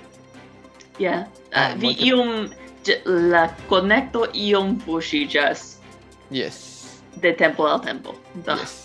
[0.99, 1.27] Yeah.
[1.51, 1.75] yeah.
[1.75, 2.47] uh, vi iom
[3.33, 5.67] la konekto iom fuŝiĝas.
[6.31, 6.63] Yes.
[7.19, 8.15] De tempo al tempo.
[8.45, 8.55] Do.
[8.55, 8.77] Yes.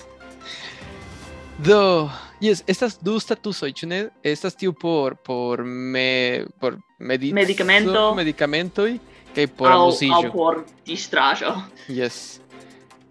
[1.62, 2.10] Do,
[2.40, 4.02] yes, estas du statusoj, ĉu ne?
[4.26, 8.14] Estas tiu por por me por medico, medicamento.
[8.18, 8.98] medicamentoj
[9.34, 10.28] kaj por amuzigio.
[10.28, 11.54] Aŭ por distraĵo.
[11.88, 12.40] Yes.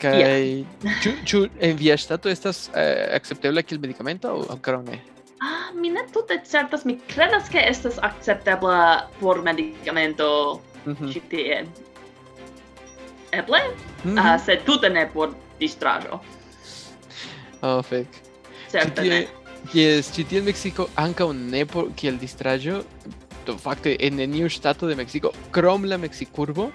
[0.02, 0.98] Kaj yeah.
[1.04, 5.02] ĉu ĉu en via ŝtato estas eh, akceptebla kiel medikamento aŭ ankoraŭ ne?
[5.42, 11.14] Ah, mi ne tute certas, mi credas che estas acceptebla por medicamento mm -hmm.
[11.14, 11.66] citie.
[13.32, 13.58] Eble?
[13.58, 14.36] Ah, mm -hmm.
[14.36, 16.20] uh, sed tute ne por distrajo.
[17.62, 18.08] Oh, fec.
[18.72, 19.28] Certe citie, ne.
[19.74, 22.84] Yes, citie in Mexico anca un ne por kiel distrajo,
[23.46, 26.72] do fakte en neniu ŝtato de Meksiko, krom la Meksikurbo,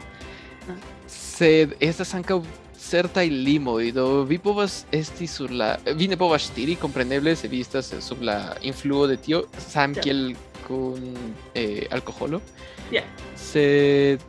[0.69, 0.75] Ah.
[1.07, 2.41] sed estas ankaŭ
[2.87, 5.77] certaj limoj, do vi povas esti sur la...
[5.97, 10.03] Vi ne povas ŝtiri, kompreneble, se vi estas sub la influo de tio, sam Ja.
[10.03, 10.35] kiel
[10.67, 11.15] kun
[11.55, 12.41] eh, alkoholo,
[12.93, 13.03] Ja.
[13.37, 14.21] sed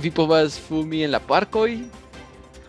[0.00, 1.78] vi povas fumi en la parkoj,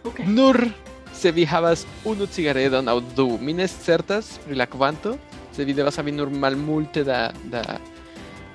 [0.06, 0.20] Ok.
[0.28, 0.68] nur
[1.14, 3.38] se vi havas unu cigaredon aŭ du.
[3.42, 5.18] Mi ne certas pri la kvanto,
[5.52, 7.64] se vi devas havi nur malmulte da da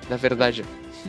[0.09, 0.63] na verdade.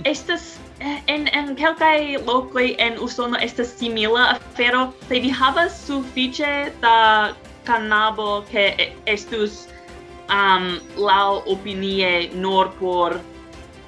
[0.05, 6.71] Estas eh, en en kelkaj lokoj en Usono estas simila afero, se vi havas sufiĉe
[6.81, 9.67] da kanabo ke estus
[10.29, 13.21] um laŭ opinie nur por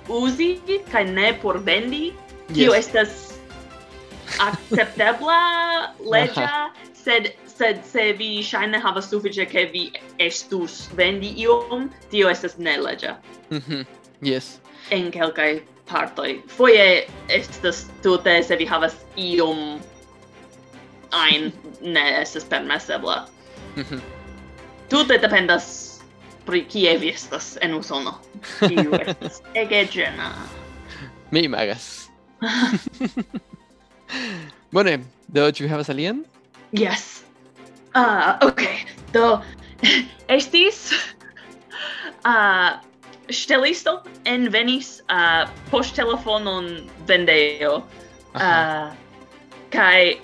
[0.08, 0.60] uzi
[0.92, 2.12] kaj ne por vendi,
[2.52, 2.78] tio yes.
[2.78, 3.10] estas
[4.40, 5.40] acceptebla
[6.12, 12.58] leĝa, sed sed se vi ŝajne havas sufiĉe ke vi estus vendi iom, tio estas
[12.58, 13.16] neleĝa.
[13.50, 13.80] Mhm.
[13.80, 13.84] Mm
[14.20, 16.42] yes en kelkaj partoj.
[16.48, 19.80] Foje estas tute se vi havas iom
[21.12, 23.26] ein ne estas permesebla.
[23.76, 24.00] Mm.
[24.90, 26.00] Tute dependas
[26.46, 28.18] pri kie vi estas en Usono.
[28.58, 30.30] Kiu estas ege ĝena.
[31.30, 32.08] Mi imagas.
[34.70, 36.24] Bone, do ĉu vi havas alien?
[36.72, 37.22] Yes.
[37.94, 38.84] Ah, uh, okay.
[39.12, 39.40] Do
[40.36, 40.90] estis
[42.24, 42.95] ah uh,
[43.32, 46.68] ŝtelisto envenis uh, poŝtelefonon
[47.08, 47.80] vendejo
[48.34, 48.92] uh,
[49.74, 50.20] kai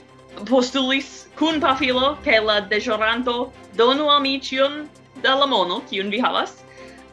[0.49, 4.87] postulis kun pafilo ke la deĵoranto donu al mi ĉion
[5.23, 6.62] da la mono kiun vi havas.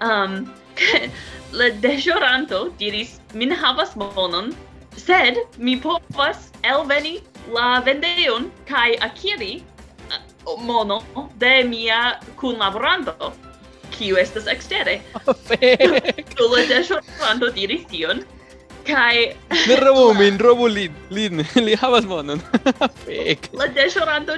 [0.02, 0.45] Um,
[1.60, 4.54] la deĵoranto diris min havas monon
[4.97, 7.19] sed mi povas elveni
[7.56, 9.54] la vendejon kaj akiri
[10.13, 11.02] uh, mono
[11.41, 13.34] de mia kunlaboranto
[13.99, 14.99] kiu estas ekstere.
[15.29, 15.35] Oh,
[16.35, 18.23] Tulo de Ŝorlando diris tion.
[18.88, 19.35] Kai
[19.67, 22.41] Ne robu min, robu lin, lin, li havas monon.
[23.05, 23.49] Fek.
[23.53, 23.89] La de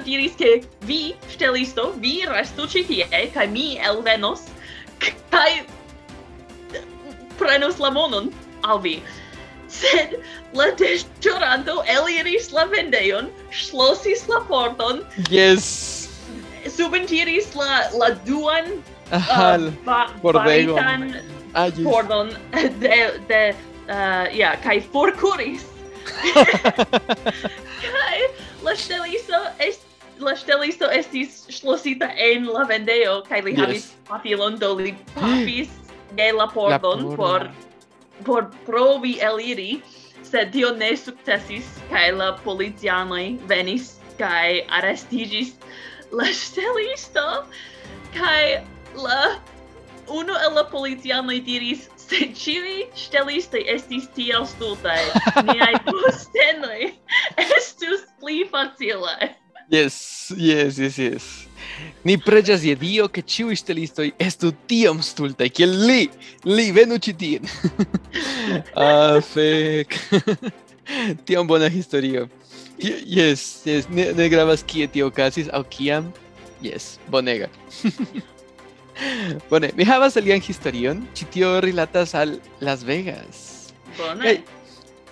[0.04, 4.48] diris ke vi, ŝtelisto, vi restu ĉi tie kaj mi elvenos
[5.32, 5.64] kaj
[7.38, 8.30] prenos la monon
[8.62, 9.00] al vi.
[9.72, 10.18] Sed
[10.52, 15.00] la deĵoranto eliris la vendejon, ŝlosis la porton.
[15.30, 16.08] Yes.
[16.68, 18.68] Subentiris la la duan
[19.12, 19.72] al
[20.22, 20.76] pordego.
[20.76, 21.84] yes.
[21.84, 22.30] Pordon
[22.80, 23.54] de de
[23.88, 25.64] uh, yeah, kai forkuris.
[27.82, 28.18] kai
[28.62, 29.84] la ŝteliso est
[30.18, 33.60] la ŝteliso estis ŝlosita en la vendeo kaj li yes.
[33.60, 35.70] havis pafilon do li pafis
[36.16, 37.48] de la pordon la por
[38.24, 39.82] por provi eliri
[40.26, 45.54] sed tio ne sukcesis kaj la policianoj venis kaj arestigis
[46.12, 47.26] la ŝtelisto
[48.16, 48.62] kaj
[48.96, 49.38] la
[50.12, 54.98] unu el la policianoj diris, se ĉiuj ŝtelistoj estis tiel stultaj,
[55.48, 56.90] niaj postenoj
[57.46, 59.32] estus pli facilaj.
[59.72, 61.26] Yes, yes, yes, yes.
[62.04, 66.02] Ni preĝas je Dio, ke ĉiuj ŝtelistoj estu tiom stultaj kiel li.
[66.44, 67.48] Li venu ĉi tien.
[68.76, 69.96] ah, fek.
[71.26, 72.26] tiom bona historio.
[72.82, 76.10] Yes, yes, ne, ne gravas kie tio okazis aŭ kiam.
[76.62, 77.48] Yes, bonega.
[79.48, 83.74] Pone, viajabas al Gran Historión, Chitio relatas al Las Vegas.
[83.96, 84.30] Pone.
[84.30, 84.44] Eh,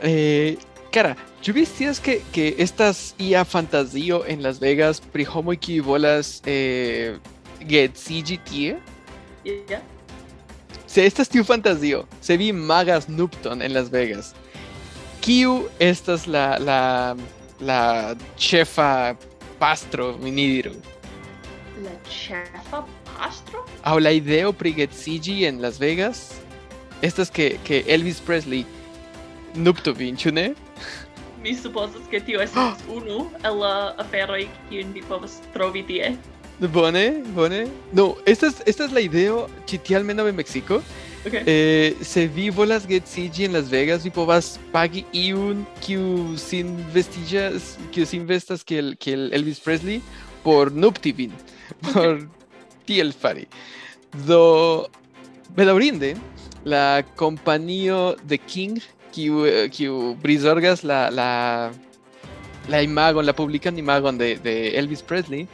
[0.02, 0.58] eh,
[0.90, 7.18] cara, ¿yo vistías que, que estas IA fantasío en Las Vegas, Prihomo y bolas eh,
[7.66, 8.78] Getsi GTA?
[10.86, 14.34] Se, estas tío fantasío, se vi magas Nupton en Las Vegas.
[15.24, 17.16] Q, esta es la, la,
[17.60, 19.16] la chefa
[19.58, 20.72] pastro minidiro.
[21.82, 22.84] La chefa
[23.20, 23.64] pastro?
[23.84, 26.24] Aŭ la ideo pri geedziĝi en Las Vegas
[27.04, 28.64] estas ke ke Elvis Presley
[29.56, 30.50] nupto vin, ĉu ne?
[31.40, 36.14] Mi supposas ke tio estas unu el la aferoj kiujn vi povas trovi tie.
[36.60, 37.62] Bone, bone.
[37.96, 40.82] No, esta es, esta es la ideo ĉi tie almenaŭ en Meksiko.
[41.24, 41.42] Okay.
[41.46, 48.06] Eh, se vi volas en Las Vegas, vi povas pagi iun kiu sin vestiĝas, kiu
[48.06, 50.00] sin vestas kiel kiel Elvis Presley
[50.42, 51.32] por nupti vin,
[51.92, 52.28] por
[52.90, 53.46] tiel fari.
[54.26, 54.42] Do
[55.54, 56.16] bedaŭrinde
[56.66, 58.82] la kompanio de King
[59.14, 61.30] kiu eh, kiu prizorgas la la
[62.70, 65.46] la imagon, la publikan imagon de, de Elvis Presley,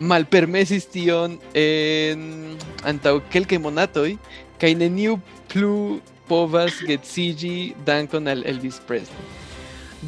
[0.00, 2.56] malpermesis tion en
[2.88, 4.14] antaŭ kelkaj monatoj
[4.60, 5.18] kaj neniu
[5.52, 9.28] plu povas geedziĝi dankon al Elvis Presley.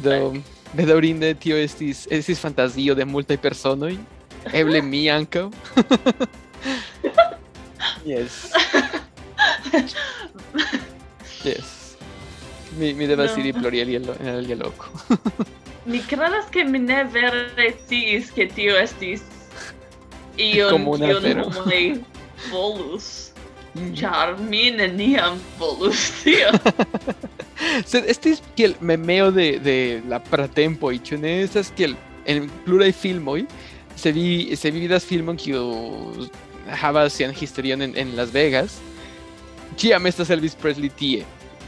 [0.03, 0.33] Do
[0.73, 3.95] bedaŭrinde tio estis estis fantazio de multaj personoj,
[4.53, 5.49] eble mi ankaŭ.
[8.11, 8.51] yes.
[11.43, 11.97] Yes.
[12.77, 13.39] Mi, mi devas No.
[13.43, 14.87] iri plori alia lo- en alia loko.
[15.85, 19.21] Mi credas ke mi ne vere sciis ke tio estis
[20.39, 21.49] ion afero.
[21.49, 21.99] homoj
[22.51, 23.09] volus.
[23.99, 26.53] Ĉar mi neniam volus tio.
[27.85, 33.41] Sed estis kiel memeo de, de la pratempoj, ĉu ne estas kiel en pluraj filmoj
[33.99, 35.59] se vi se vi vidas filmon kiu
[36.69, 38.79] havas sian historion en, en Las Vegas,
[39.77, 41.25] ciam estas Elvis Presley tie,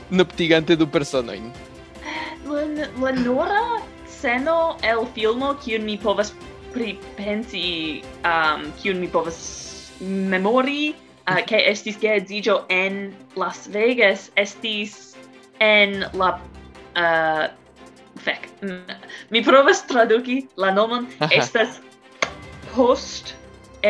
[0.09, 1.51] nuptigante du personoin.
[2.45, 2.65] La,
[3.01, 3.61] la nura
[4.07, 6.33] sceno el filmo kiun mi povas
[6.73, 9.39] pripensi, um, kiun mi povas
[9.99, 10.95] memori,
[11.27, 15.15] uh, ke estis geedzigio en Las Vegas, estis
[15.59, 16.35] en la...
[16.95, 17.47] Uh,
[18.23, 18.47] fec,
[19.29, 21.33] mi provas traduki la nomon, Aha.
[21.41, 21.81] estas
[22.71, 23.35] post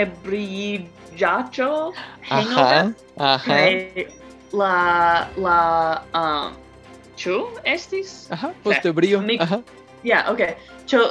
[0.01, 1.71] ebriacho
[2.29, 3.59] hangover aha aha.
[4.59, 4.75] La
[5.45, 5.59] la
[6.21, 6.55] um
[7.19, 8.27] ĉu estis?
[8.31, 9.19] Aha post ebrio.
[9.23, 9.39] okay.
[9.39, 9.61] aha.
[10.03, 10.55] Yeah okay
[10.91, 11.01] ĉu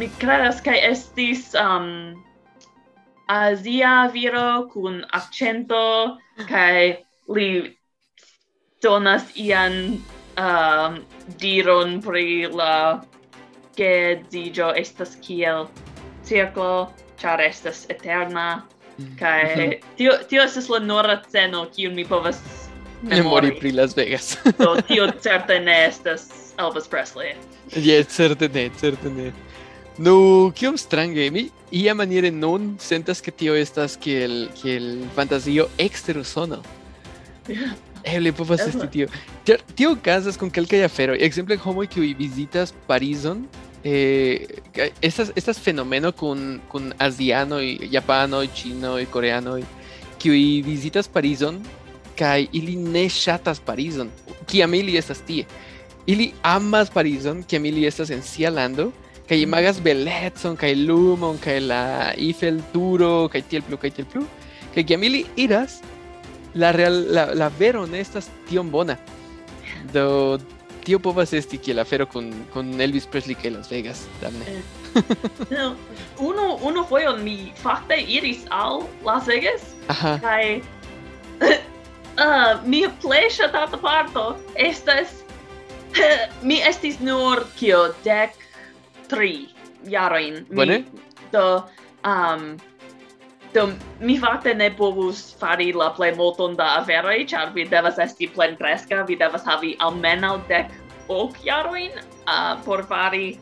[0.00, 1.88] mi kredas kaj estis um
[3.28, 5.82] azia viro kun accento
[6.48, 7.04] kaj
[7.36, 7.48] li
[8.82, 9.98] donas ian
[10.38, 10.98] um,
[11.42, 13.02] diron pri la
[13.78, 15.68] gedziĝo estas kiel
[16.24, 16.88] cirklo
[17.20, 18.62] ĉar estas eterna.
[19.18, 22.40] Kaj tio tio estas la nura sceno kiun mi povas
[23.02, 24.38] Memori pri Las Vegas.
[24.58, 27.36] Do tio certe ne estas Elvis Presley.
[27.76, 29.32] Yes, certe ne, certe ne.
[29.98, 36.18] Nu, kiom strange, mi ia maniere nun sentas ke tio estas kiel kiel fantazio ekster
[36.18, 36.62] Usono.
[38.08, 39.08] Eble povas esti tio.
[39.74, 41.18] Tio okazas kun kelkaj aferoj.
[41.22, 43.44] Ekzemple homoj kiuj vizitas Parizon,
[43.90, 49.64] eh, estas, estas fenomeno con, con asiano y japano y chino y coreano y
[50.18, 50.30] que
[50.62, 51.62] visitas Parison
[52.16, 54.10] kai ili ne chatas Parison
[54.46, 54.62] que
[54.98, 55.46] estas tie
[56.06, 58.22] ili amas Parison que estas en
[59.28, 59.82] kai mm.
[59.84, 61.60] beletson kai lumon kai
[62.16, 64.24] Eiffel Turo kai tiel plu kai tiel plu.
[64.74, 64.84] Que
[66.54, 67.50] la real la, la
[67.94, 68.98] estas tion bona.
[69.92, 70.38] Do
[70.88, 74.44] tio povas esti kiel afero kun kun Elvis Presley kaj Las Vegas, damne.
[74.48, 75.02] Eh.
[75.52, 75.66] no,
[76.24, 80.62] unu unu fojon mi fakte iris al Las Vegas kaj
[82.24, 84.24] uh, mia plej ŝatata parto
[84.56, 85.12] estas
[86.48, 88.40] mi estis nur kio dek
[89.12, 89.48] tri
[89.92, 90.46] jarojn.
[90.56, 90.82] Bone.
[91.32, 91.44] Do
[92.08, 92.56] um,
[93.52, 93.68] do
[94.00, 99.04] mi fakte ne povus fari la plej multon da aferoj, ĉar vi devas esti plenkreska,
[99.08, 100.72] vi devas havi almenaŭ dek
[101.08, 101.92] ok jaroin
[102.28, 103.38] uh, por fari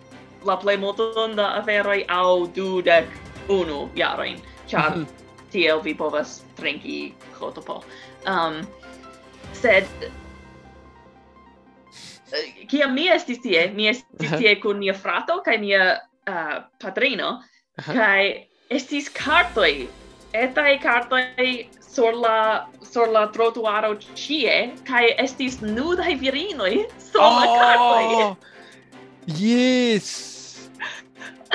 [0.47, 3.09] la plej multon da aferoj aŭ dudek
[3.49, 5.51] unu jaroin, ĉar mm -hmm.
[5.51, 7.83] tiel vi povas trinki hotopo.
[8.27, 8.67] Um,
[9.53, 9.87] sed
[12.69, 17.43] Kiam mi estis tie, mi estis tie kun mia frato kaj mia uh, padrino,
[17.87, 19.87] kaj estis kartoj,
[20.33, 24.57] etaj kartoj sur la sur la trotuaro ĉie
[24.89, 26.75] kaj estis nudaj virinoj
[27.09, 27.41] sur oh!
[27.41, 28.29] la kartoj.
[29.41, 30.11] Yes.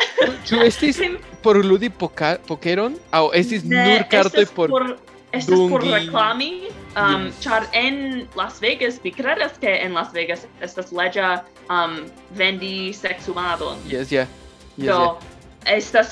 [0.47, 0.99] Ĉu estis
[1.45, 4.91] por ludi poka, pokeron aŭ estis ne, nur kartoj por por
[5.31, 5.71] Estas Dungi.
[5.71, 6.67] por reclami,
[6.97, 7.39] um, yes.
[7.39, 13.77] char en Las Vegas, mi credas que en Las Vegas estas legia um, vendi sexumadon.
[13.87, 14.27] Yes, yeah.
[14.75, 15.17] Yes, Do,
[15.63, 15.77] yeah.
[15.77, 16.11] estas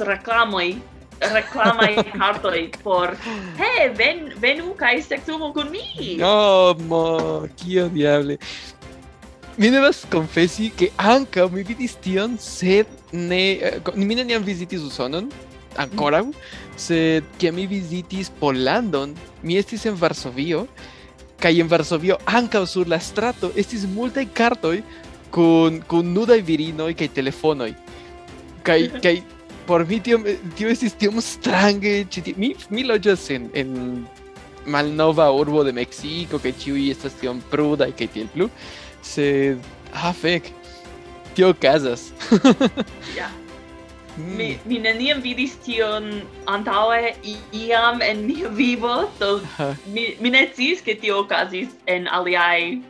[1.19, 3.15] reclama a Hardaway por,
[3.57, 6.17] hey, ven, ven nunca este tubo conmigo.
[6.17, 8.39] No, qué odiable.
[9.57, 13.81] Minervas confesi che anche mi vidistion sed ne...
[13.93, 15.27] Mine ne visitis usonon,
[15.75, 16.31] ancora, mm.
[16.75, 20.67] sed che mi visitis Polandon, mi estis en Varsovio,
[21.39, 24.83] kai en Varsovio anche sur la strato estis multaj cartoi
[25.29, 27.75] con, con nudai virinoi kai telefonoi.
[28.61, 29.23] Kai, kai
[29.69, 30.17] por mi tio
[30.57, 33.75] tio estis tiom strange ĉi mi mi loĝas en en
[34.65, 38.49] malnova urbo de Meksiko kaj ĉiuj estas tiom prudaj kaj tiel plu
[39.05, 39.61] sed
[39.93, 40.49] ah fek
[41.35, 42.09] tio okazas.
[43.19, 43.29] Ja.
[44.15, 44.35] Hmm.
[44.37, 46.09] Mi mi neniam vidis tion
[46.51, 47.13] antaŭe
[47.53, 49.39] iam en mia vivo do
[49.93, 52.81] mi mi ne sciis ke tio okazis en aliaj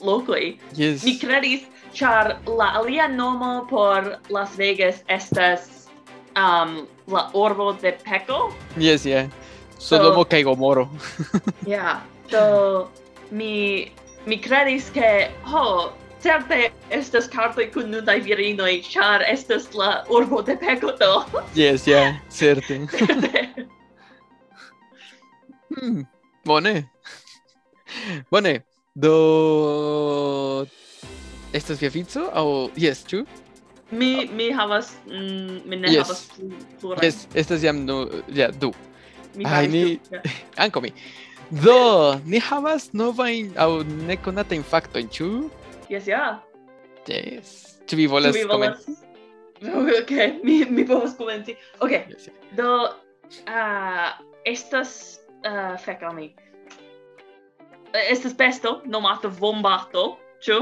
[0.00, 0.54] lokoj.
[0.76, 1.04] Yes.
[1.04, 5.75] mi kredis char la alia nomo por Las Vegas estas
[6.36, 8.54] um, la orbo de Peco.
[8.76, 9.28] Yes, yeah.
[9.78, 10.88] Sodomo so, kaj Gomoro.
[11.66, 12.00] yeah.
[12.30, 12.90] So
[13.30, 13.92] mi
[14.26, 20.56] mi credis ke ho certe estas kartoj kun nudaj virinoj, char estas la urbo de
[20.56, 21.24] Peco do.
[21.54, 22.78] yes, yeah, certe.
[25.74, 26.02] hmm,
[26.44, 26.88] bone.
[28.30, 28.60] Bone.
[28.96, 30.66] Do
[31.52, 33.26] estas via vico aŭ oh, yes, ĉu?
[33.90, 36.06] Mi mi havas mm, mi ne yes.
[36.06, 36.22] havas
[36.80, 37.04] plurajn.
[37.06, 38.72] Yes, estas jam nu ja du.
[39.34, 40.22] Mi Ai, ni ja.
[40.64, 40.92] anko mi.
[41.50, 45.28] Do, ni havas novajn aŭ nekonatajn faktojn, ĉu?
[45.86, 46.42] Yes, ja.
[47.06, 47.36] Yeah.
[47.36, 47.52] Yes.
[47.86, 48.96] Ĉu vi volas komenci?
[50.00, 50.10] Ok,
[50.44, 51.54] mi mi povas komenci.
[51.80, 51.92] Ok.
[52.10, 52.56] Yes, yeah.
[52.58, 52.70] Do
[53.46, 56.32] ah uh, estas uh, fek al mi.
[57.94, 60.58] Estas pesto nomata vombato, ĉu?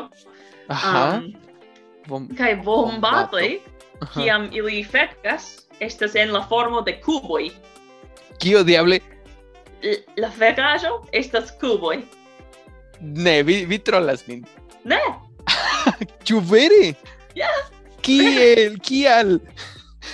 [0.68, 1.18] Aha.
[1.18, 1.32] Um,
[2.08, 2.28] Vom...
[2.36, 3.62] Kai bombatoi,
[4.14, 7.50] kiam ili fekas, estas en la formo de cuboi.
[8.38, 9.00] Kio diable?
[10.16, 12.02] La fecajo estas cuboi.
[13.00, 14.44] Ne, vi, vi trollas min.
[14.84, 15.00] Ne!
[16.26, 16.94] Ĉu vere?
[17.34, 17.50] Ja!
[18.04, 18.78] Kiel?
[18.84, 19.38] Kial?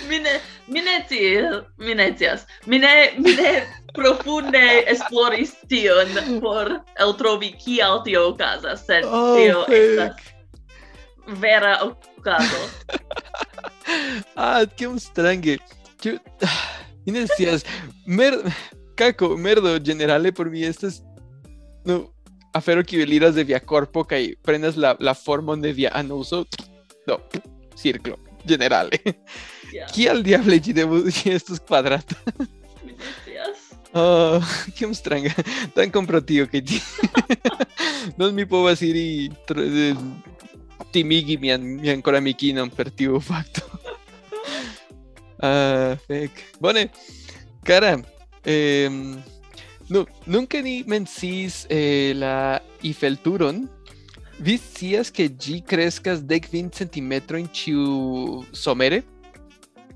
[0.07, 2.45] Mi ne, mi ne tiel, mi ne tias.
[2.65, 3.51] Mi ne, mi ne
[3.95, 10.31] profunde esploris tion por eltrovi kial tio okazas, sed oh, tio estas...
[11.39, 12.45] Vera Ocado.
[14.35, 15.59] ah, que um strangue.
[16.01, 16.13] Yo...
[17.05, 17.65] Inesias,
[18.05, 18.33] mer...
[18.95, 21.03] caco, merdo, generale por mí estas...
[21.83, 22.13] No,
[22.53, 26.47] afero que veliras de via corpo que prendas la, la forma de via anuso.
[27.07, 27.19] No,
[27.75, 29.01] circlo, generale.
[29.71, 29.87] Yeah.
[29.87, 32.17] ¿Qué al diable giremos estos cuadratos?
[33.93, 34.39] Oh,
[34.77, 35.35] que me.
[35.73, 36.81] Tan comprativo que ti.
[38.17, 39.95] no me puedo decir y eh,
[40.89, 41.51] timigi mi
[41.89, 43.69] ancora amichino per TV fatto.
[45.37, 46.31] uh, fec.
[46.59, 46.89] Bone,
[47.63, 47.99] cara,
[48.43, 49.21] ehm,
[50.25, 53.69] nunca ni mensis eh, la Ifelturon,
[54.39, 54.59] vi
[55.13, 59.03] que gi crescas dec vin centimetro in ciu somere?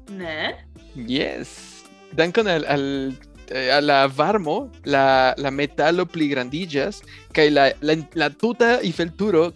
[0.09, 0.67] Ne?
[0.93, 1.83] Yes.
[2.13, 3.17] Dankon al, al
[3.47, 9.53] eh, a la varmo, la, la metalo pligrandigas, que la, la, la tuta y felturo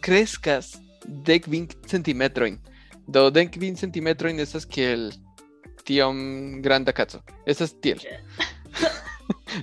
[1.05, 2.59] Dekvin Centimetroin.
[3.07, 5.13] Do Dekvin Centimetroin, estas que el
[5.83, 6.11] tío
[6.61, 7.23] granda cazzo.
[7.45, 7.99] Esta es tiel.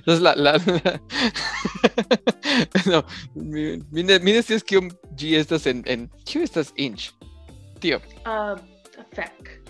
[0.05, 0.35] Esa es la.
[0.35, 1.01] la, la...
[2.85, 5.83] no, mire, mire si es que un G estas en.
[5.85, 7.13] en ¿Qué estas inch?
[7.79, 8.01] Tío.
[8.25, 9.61] Ah, uh, fec.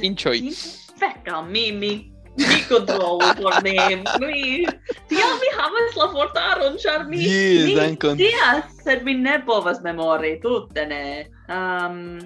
[0.00, 0.50] Inchoi.
[0.96, 2.11] Fec, ah, mimi.
[2.36, 3.72] mi kontrolu por ne
[4.20, 4.66] mi
[5.08, 10.40] tiam mi havas la vortaron ĉar mi yes, mi scias sed mi ne povas memori
[10.42, 11.26] tute ne.
[11.48, 12.20] Um,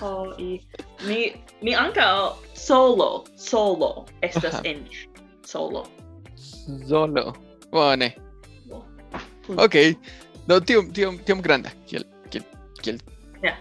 [0.00, 0.60] oh, i,
[1.06, 1.32] mi
[1.62, 4.86] mi ankaŭ solo solo estas en
[5.46, 5.86] solo.
[6.88, 7.32] Solo.
[7.72, 8.12] Bone.
[9.56, 9.74] Ok
[10.46, 11.70] No, tiom tiom tiom granda.
[11.86, 12.44] Kiel kiel
[12.82, 12.98] kiel
[13.42, 13.58] yeah.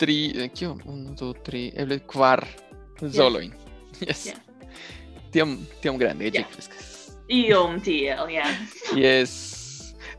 [0.00, 2.44] tri kio, 1 du, tri, eble kvar
[3.12, 3.52] soloin.
[4.00, 4.26] Yes, yes.
[4.26, 4.40] Yeah.
[5.34, 6.48] Tiom, tiom grande, ĝi Ja.
[6.52, 6.90] kreskas.
[7.28, 8.46] Iom tiel, ja.
[8.94, 9.32] Yes.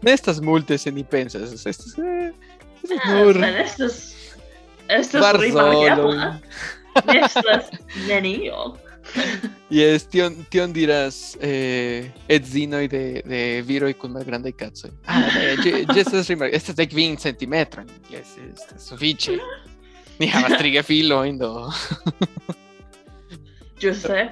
[0.03, 1.53] Ne estas multe se ni pensas.
[1.53, 2.31] Estas, eh,
[2.83, 3.99] estas Ah, nur estas,
[4.87, 5.95] estas kvar rimarkebla.
[5.95, 6.19] zolojn.
[7.07, 7.71] Ne estas
[8.07, 8.75] nenio.
[9.69, 14.89] Yes, tion, tion diras eh, edzinoj de, de viroj kun malgrandaj kacoj.
[15.05, 16.49] Ah, ne, ĝi estas rimar...
[16.53, 17.87] Estas dek kvin centimetrojn.
[18.11, 19.37] Yes, estas sufiĉe.
[20.19, 21.69] Ni havas tri gefilojn, do...
[23.81, 24.29] Ĝuste.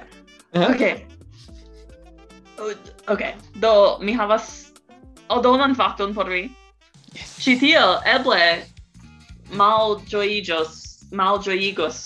[0.54, 0.82] Ok.
[3.08, 3.22] Ok,
[3.60, 4.72] do mi havas
[5.28, 6.50] aldonan fakton por vi.
[7.14, 7.36] Yes.
[7.42, 8.62] Ci tio eble
[9.50, 9.98] mal
[11.14, 11.98] malĝojigos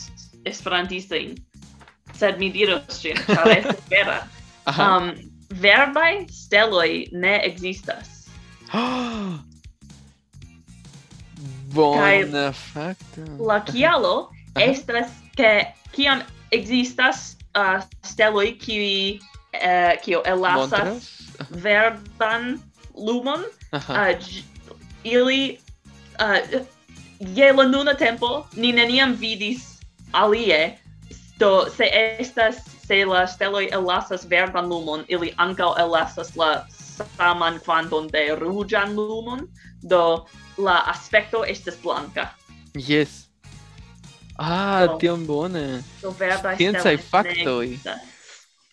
[0.48, 1.36] esperantistojn,
[2.16, 4.18] sed mi diros cin, char estas vera.
[4.66, 5.12] um,
[5.60, 8.28] verbaj steloi ne existas.
[11.74, 13.24] Bona fakto.
[13.44, 19.20] La kialo estas ke kiam existas uh, steloi qui
[19.54, 21.10] uh, kio elasas
[21.50, 22.62] verdan
[22.94, 23.44] lumon.
[23.72, 24.14] Uh,
[25.04, 25.58] ili
[26.20, 26.60] uh,
[27.20, 29.80] je la nuna tempo ni neniam vidis
[30.12, 30.78] alie
[31.38, 36.66] do se estas se la steloi elasas verdan lumon ili ankaŭ elasas la
[37.16, 39.48] saman kvanton de ruĝan lumon
[39.82, 40.26] do
[40.58, 42.34] la aspekto estas blanka.
[42.74, 43.27] Yes
[44.38, 45.82] Ah, so, Tion Bona.
[46.56, 47.80] Ciencia y Factoid.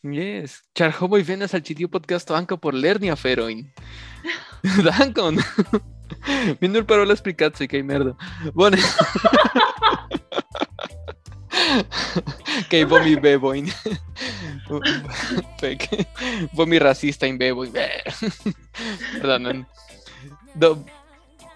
[0.03, 0.63] Yes.
[0.75, 3.73] Charhomo y venas al chitio podcast anco por Lernia Feroin.
[4.83, 5.37] Dancon.
[6.59, 8.15] Mindur paró las y que merda.
[8.53, 8.77] Bueno.
[12.69, 13.73] que vomi beboin.
[16.53, 17.73] vomi racista in beboin.
[19.19, 19.67] Perdón.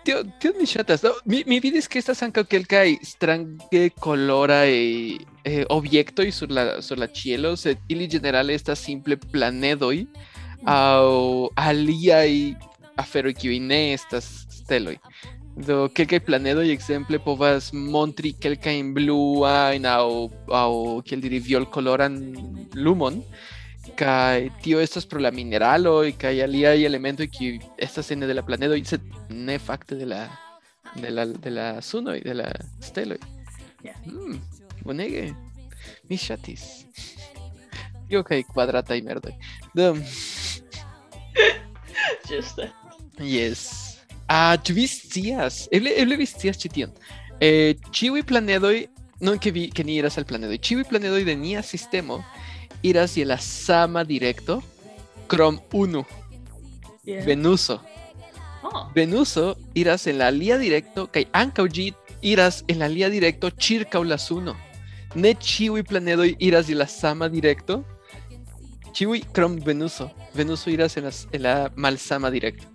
[0.08, 1.02] Tio, tio mi ŝatas.
[1.04, 7.02] Do, mi, mi vidis ke estas ankaŭ kelkaj strange koloraj eh, objektoj sur la sur
[7.02, 9.98] la ĉielo, sed ili ĝenerale estas simple planedoj
[10.68, 12.56] aŭ aliaj
[13.00, 14.32] aferoj kiuj ne estas
[14.62, 14.96] steloj.
[15.68, 20.08] Do kelkaj planedoj ekzemple povas montri kelkajn bluajn aŭ
[20.64, 20.74] aŭ
[21.08, 22.20] kiel diri violkoloran
[22.76, 23.20] lumon
[23.96, 28.02] que tío esto es pro la mineralo y que allí hay elemento y que esta
[28.02, 29.00] es de la planeta y se
[29.30, 30.40] ne facte de la
[30.96, 32.52] de la de la suno y de la
[32.82, 33.16] stelo
[33.84, 33.96] yeah.
[34.06, 34.42] mm,
[34.84, 35.36] bonegue
[36.08, 36.86] mis chatis.
[38.10, 39.32] Yo que cuadrata y merda
[42.28, 42.60] just
[43.20, 44.00] yes.
[44.28, 46.94] Ah uh, tu vistías él él vistías chitión
[47.40, 48.90] eh chiwi planedoi
[49.22, 52.24] non ke vi ke ni iras al planedoj, ĉiuj planedoj de nia sistemo
[52.84, 54.62] iras je la sama direkto
[55.28, 56.06] krom unu,
[57.06, 57.26] Yeah.
[57.26, 57.80] Venuso.
[58.64, 61.86] Oh, Venuso iras en la alia directo kaj ankaŭ ĝi
[62.22, 64.54] iras en la alia directo ĉirkaŭ la suno.
[65.16, 67.80] Ne ĉiuj planedoj iras je la sama direkto.
[68.94, 70.10] Ĉiuj krom Venuso.
[70.36, 72.68] Venuso iras en la, en la malsama direkto.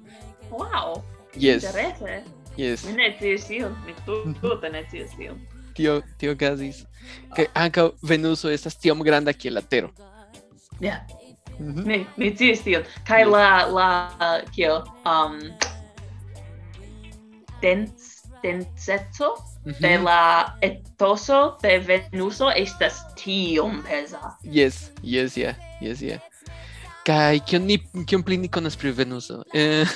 [0.51, 1.03] wow.
[1.37, 2.23] Yes, Interese.
[2.57, 2.85] yes.
[2.87, 3.77] Mi ne sciis tion.
[3.87, 5.39] Mi tu- tute ne sciis tion.
[5.75, 6.85] Tio tio okazis.
[7.37, 9.91] Kaj ankaŭ Venuso estas tiom granda kiel la Tero.
[10.81, 11.01] Yeah.
[11.59, 11.87] Mhm.
[11.87, 12.83] Mi mi sciis tion.
[12.83, 13.27] Yes.
[13.31, 13.89] la la
[14.55, 15.39] kio um
[17.63, 20.05] dens denseco de Mhm.
[20.05, 24.37] la etoso de Venuso estas tiom peza.
[24.43, 26.21] Yes, yes, yeah, yes, yeah.
[27.05, 29.43] Kaj kion ni kion pli ni konas pri Venuso?
[29.55, 29.87] Eh,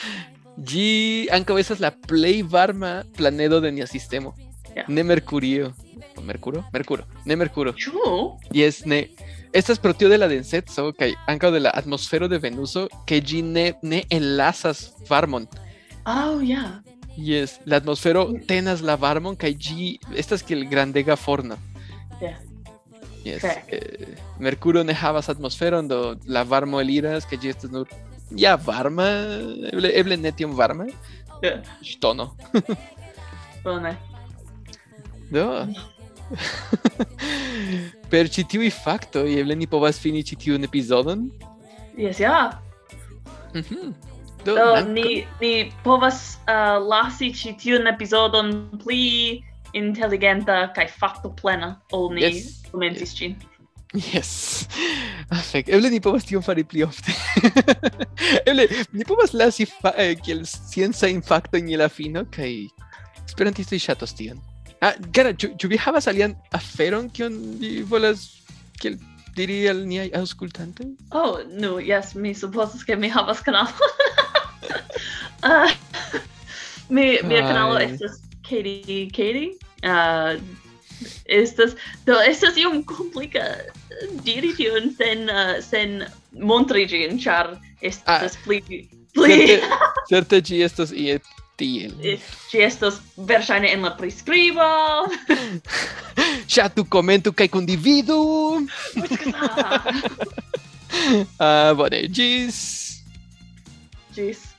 [0.68, 4.34] ĝi ankaŭ estas la plej varma planedo de nia sistemo.
[4.74, 4.84] Yeah.
[4.88, 5.72] Ne Mercurio.
[6.22, 6.64] Mercuro?
[6.72, 7.04] Mercuro.
[7.24, 7.74] Ne Mercuro.
[8.52, 9.10] Y es ne.
[9.52, 13.42] Esta es proteo de la densetso, que anca de la atmosfera de Venuso, que gi
[13.42, 15.48] ne, ne enlazas varmon.
[16.06, 16.82] Oh, yeah.
[17.16, 21.56] Y es la atmosfera tenas la varmon, que gi, esta es que el grandega forna.
[22.20, 22.38] Yeah.
[23.24, 23.44] Yes.
[23.44, 27.86] Eh, Mercuro ne havas atmosferon do la varmo eliras que gi estas nur
[28.30, 29.08] ja varma
[29.72, 30.86] eble eble ne tiom varma.
[31.42, 31.60] Yeah.
[31.82, 32.34] Ŝtono.
[33.64, 33.96] Bone.
[35.30, 35.46] Do.
[38.12, 41.28] per ĉi tiuj faktoj eble ni povas fini ĉi tiun epizodon.
[41.98, 42.50] Yes, ja.
[43.54, 43.92] Mm.
[44.44, 44.92] Do, Do nanko...
[44.94, 45.52] ni ni
[45.84, 49.42] povas uh, lasi ĉi tiun epizodon pli
[49.76, 52.60] inteligenta kaj faktoplena ol ni yes.
[52.70, 53.36] komencis ĝin.
[53.94, 54.66] Yes.
[55.38, 55.68] Afek.
[55.68, 57.14] Eble ni povas tion fari pli ofte.
[58.48, 62.52] Eble ni povas lasi fa eh, kiel scienca infacto en la fino kaj
[63.26, 64.40] esperantistoj ŝatos tion.
[64.80, 68.42] Ah, cara, Chubijaba salían aferon que un bolas
[68.80, 68.96] que
[69.34, 70.86] diria ali a auscultante?
[71.10, 73.68] Oh, no, yes, mi suposas que mi havas canal.
[75.42, 75.70] uh,
[76.88, 79.58] mi mi canal estas Katie Katie.
[79.82, 80.40] Ah, uh,
[81.26, 81.76] estas
[82.06, 83.44] do estas iom complica
[84.24, 87.20] diri tion sen uh, sen montri ĝin
[87.80, 88.60] estas ah, pli
[89.14, 89.68] pli certe,
[90.10, 91.18] certe ĝi estas ie
[91.60, 91.94] tiel.
[92.50, 94.66] Ci eh, estas verŝajne en la priskribo.
[96.54, 98.20] Ŝatu, komentu kaj kundividu.
[101.38, 102.56] Ah, uh, bone, ĝis.
[104.10, 104.49] Ĝis.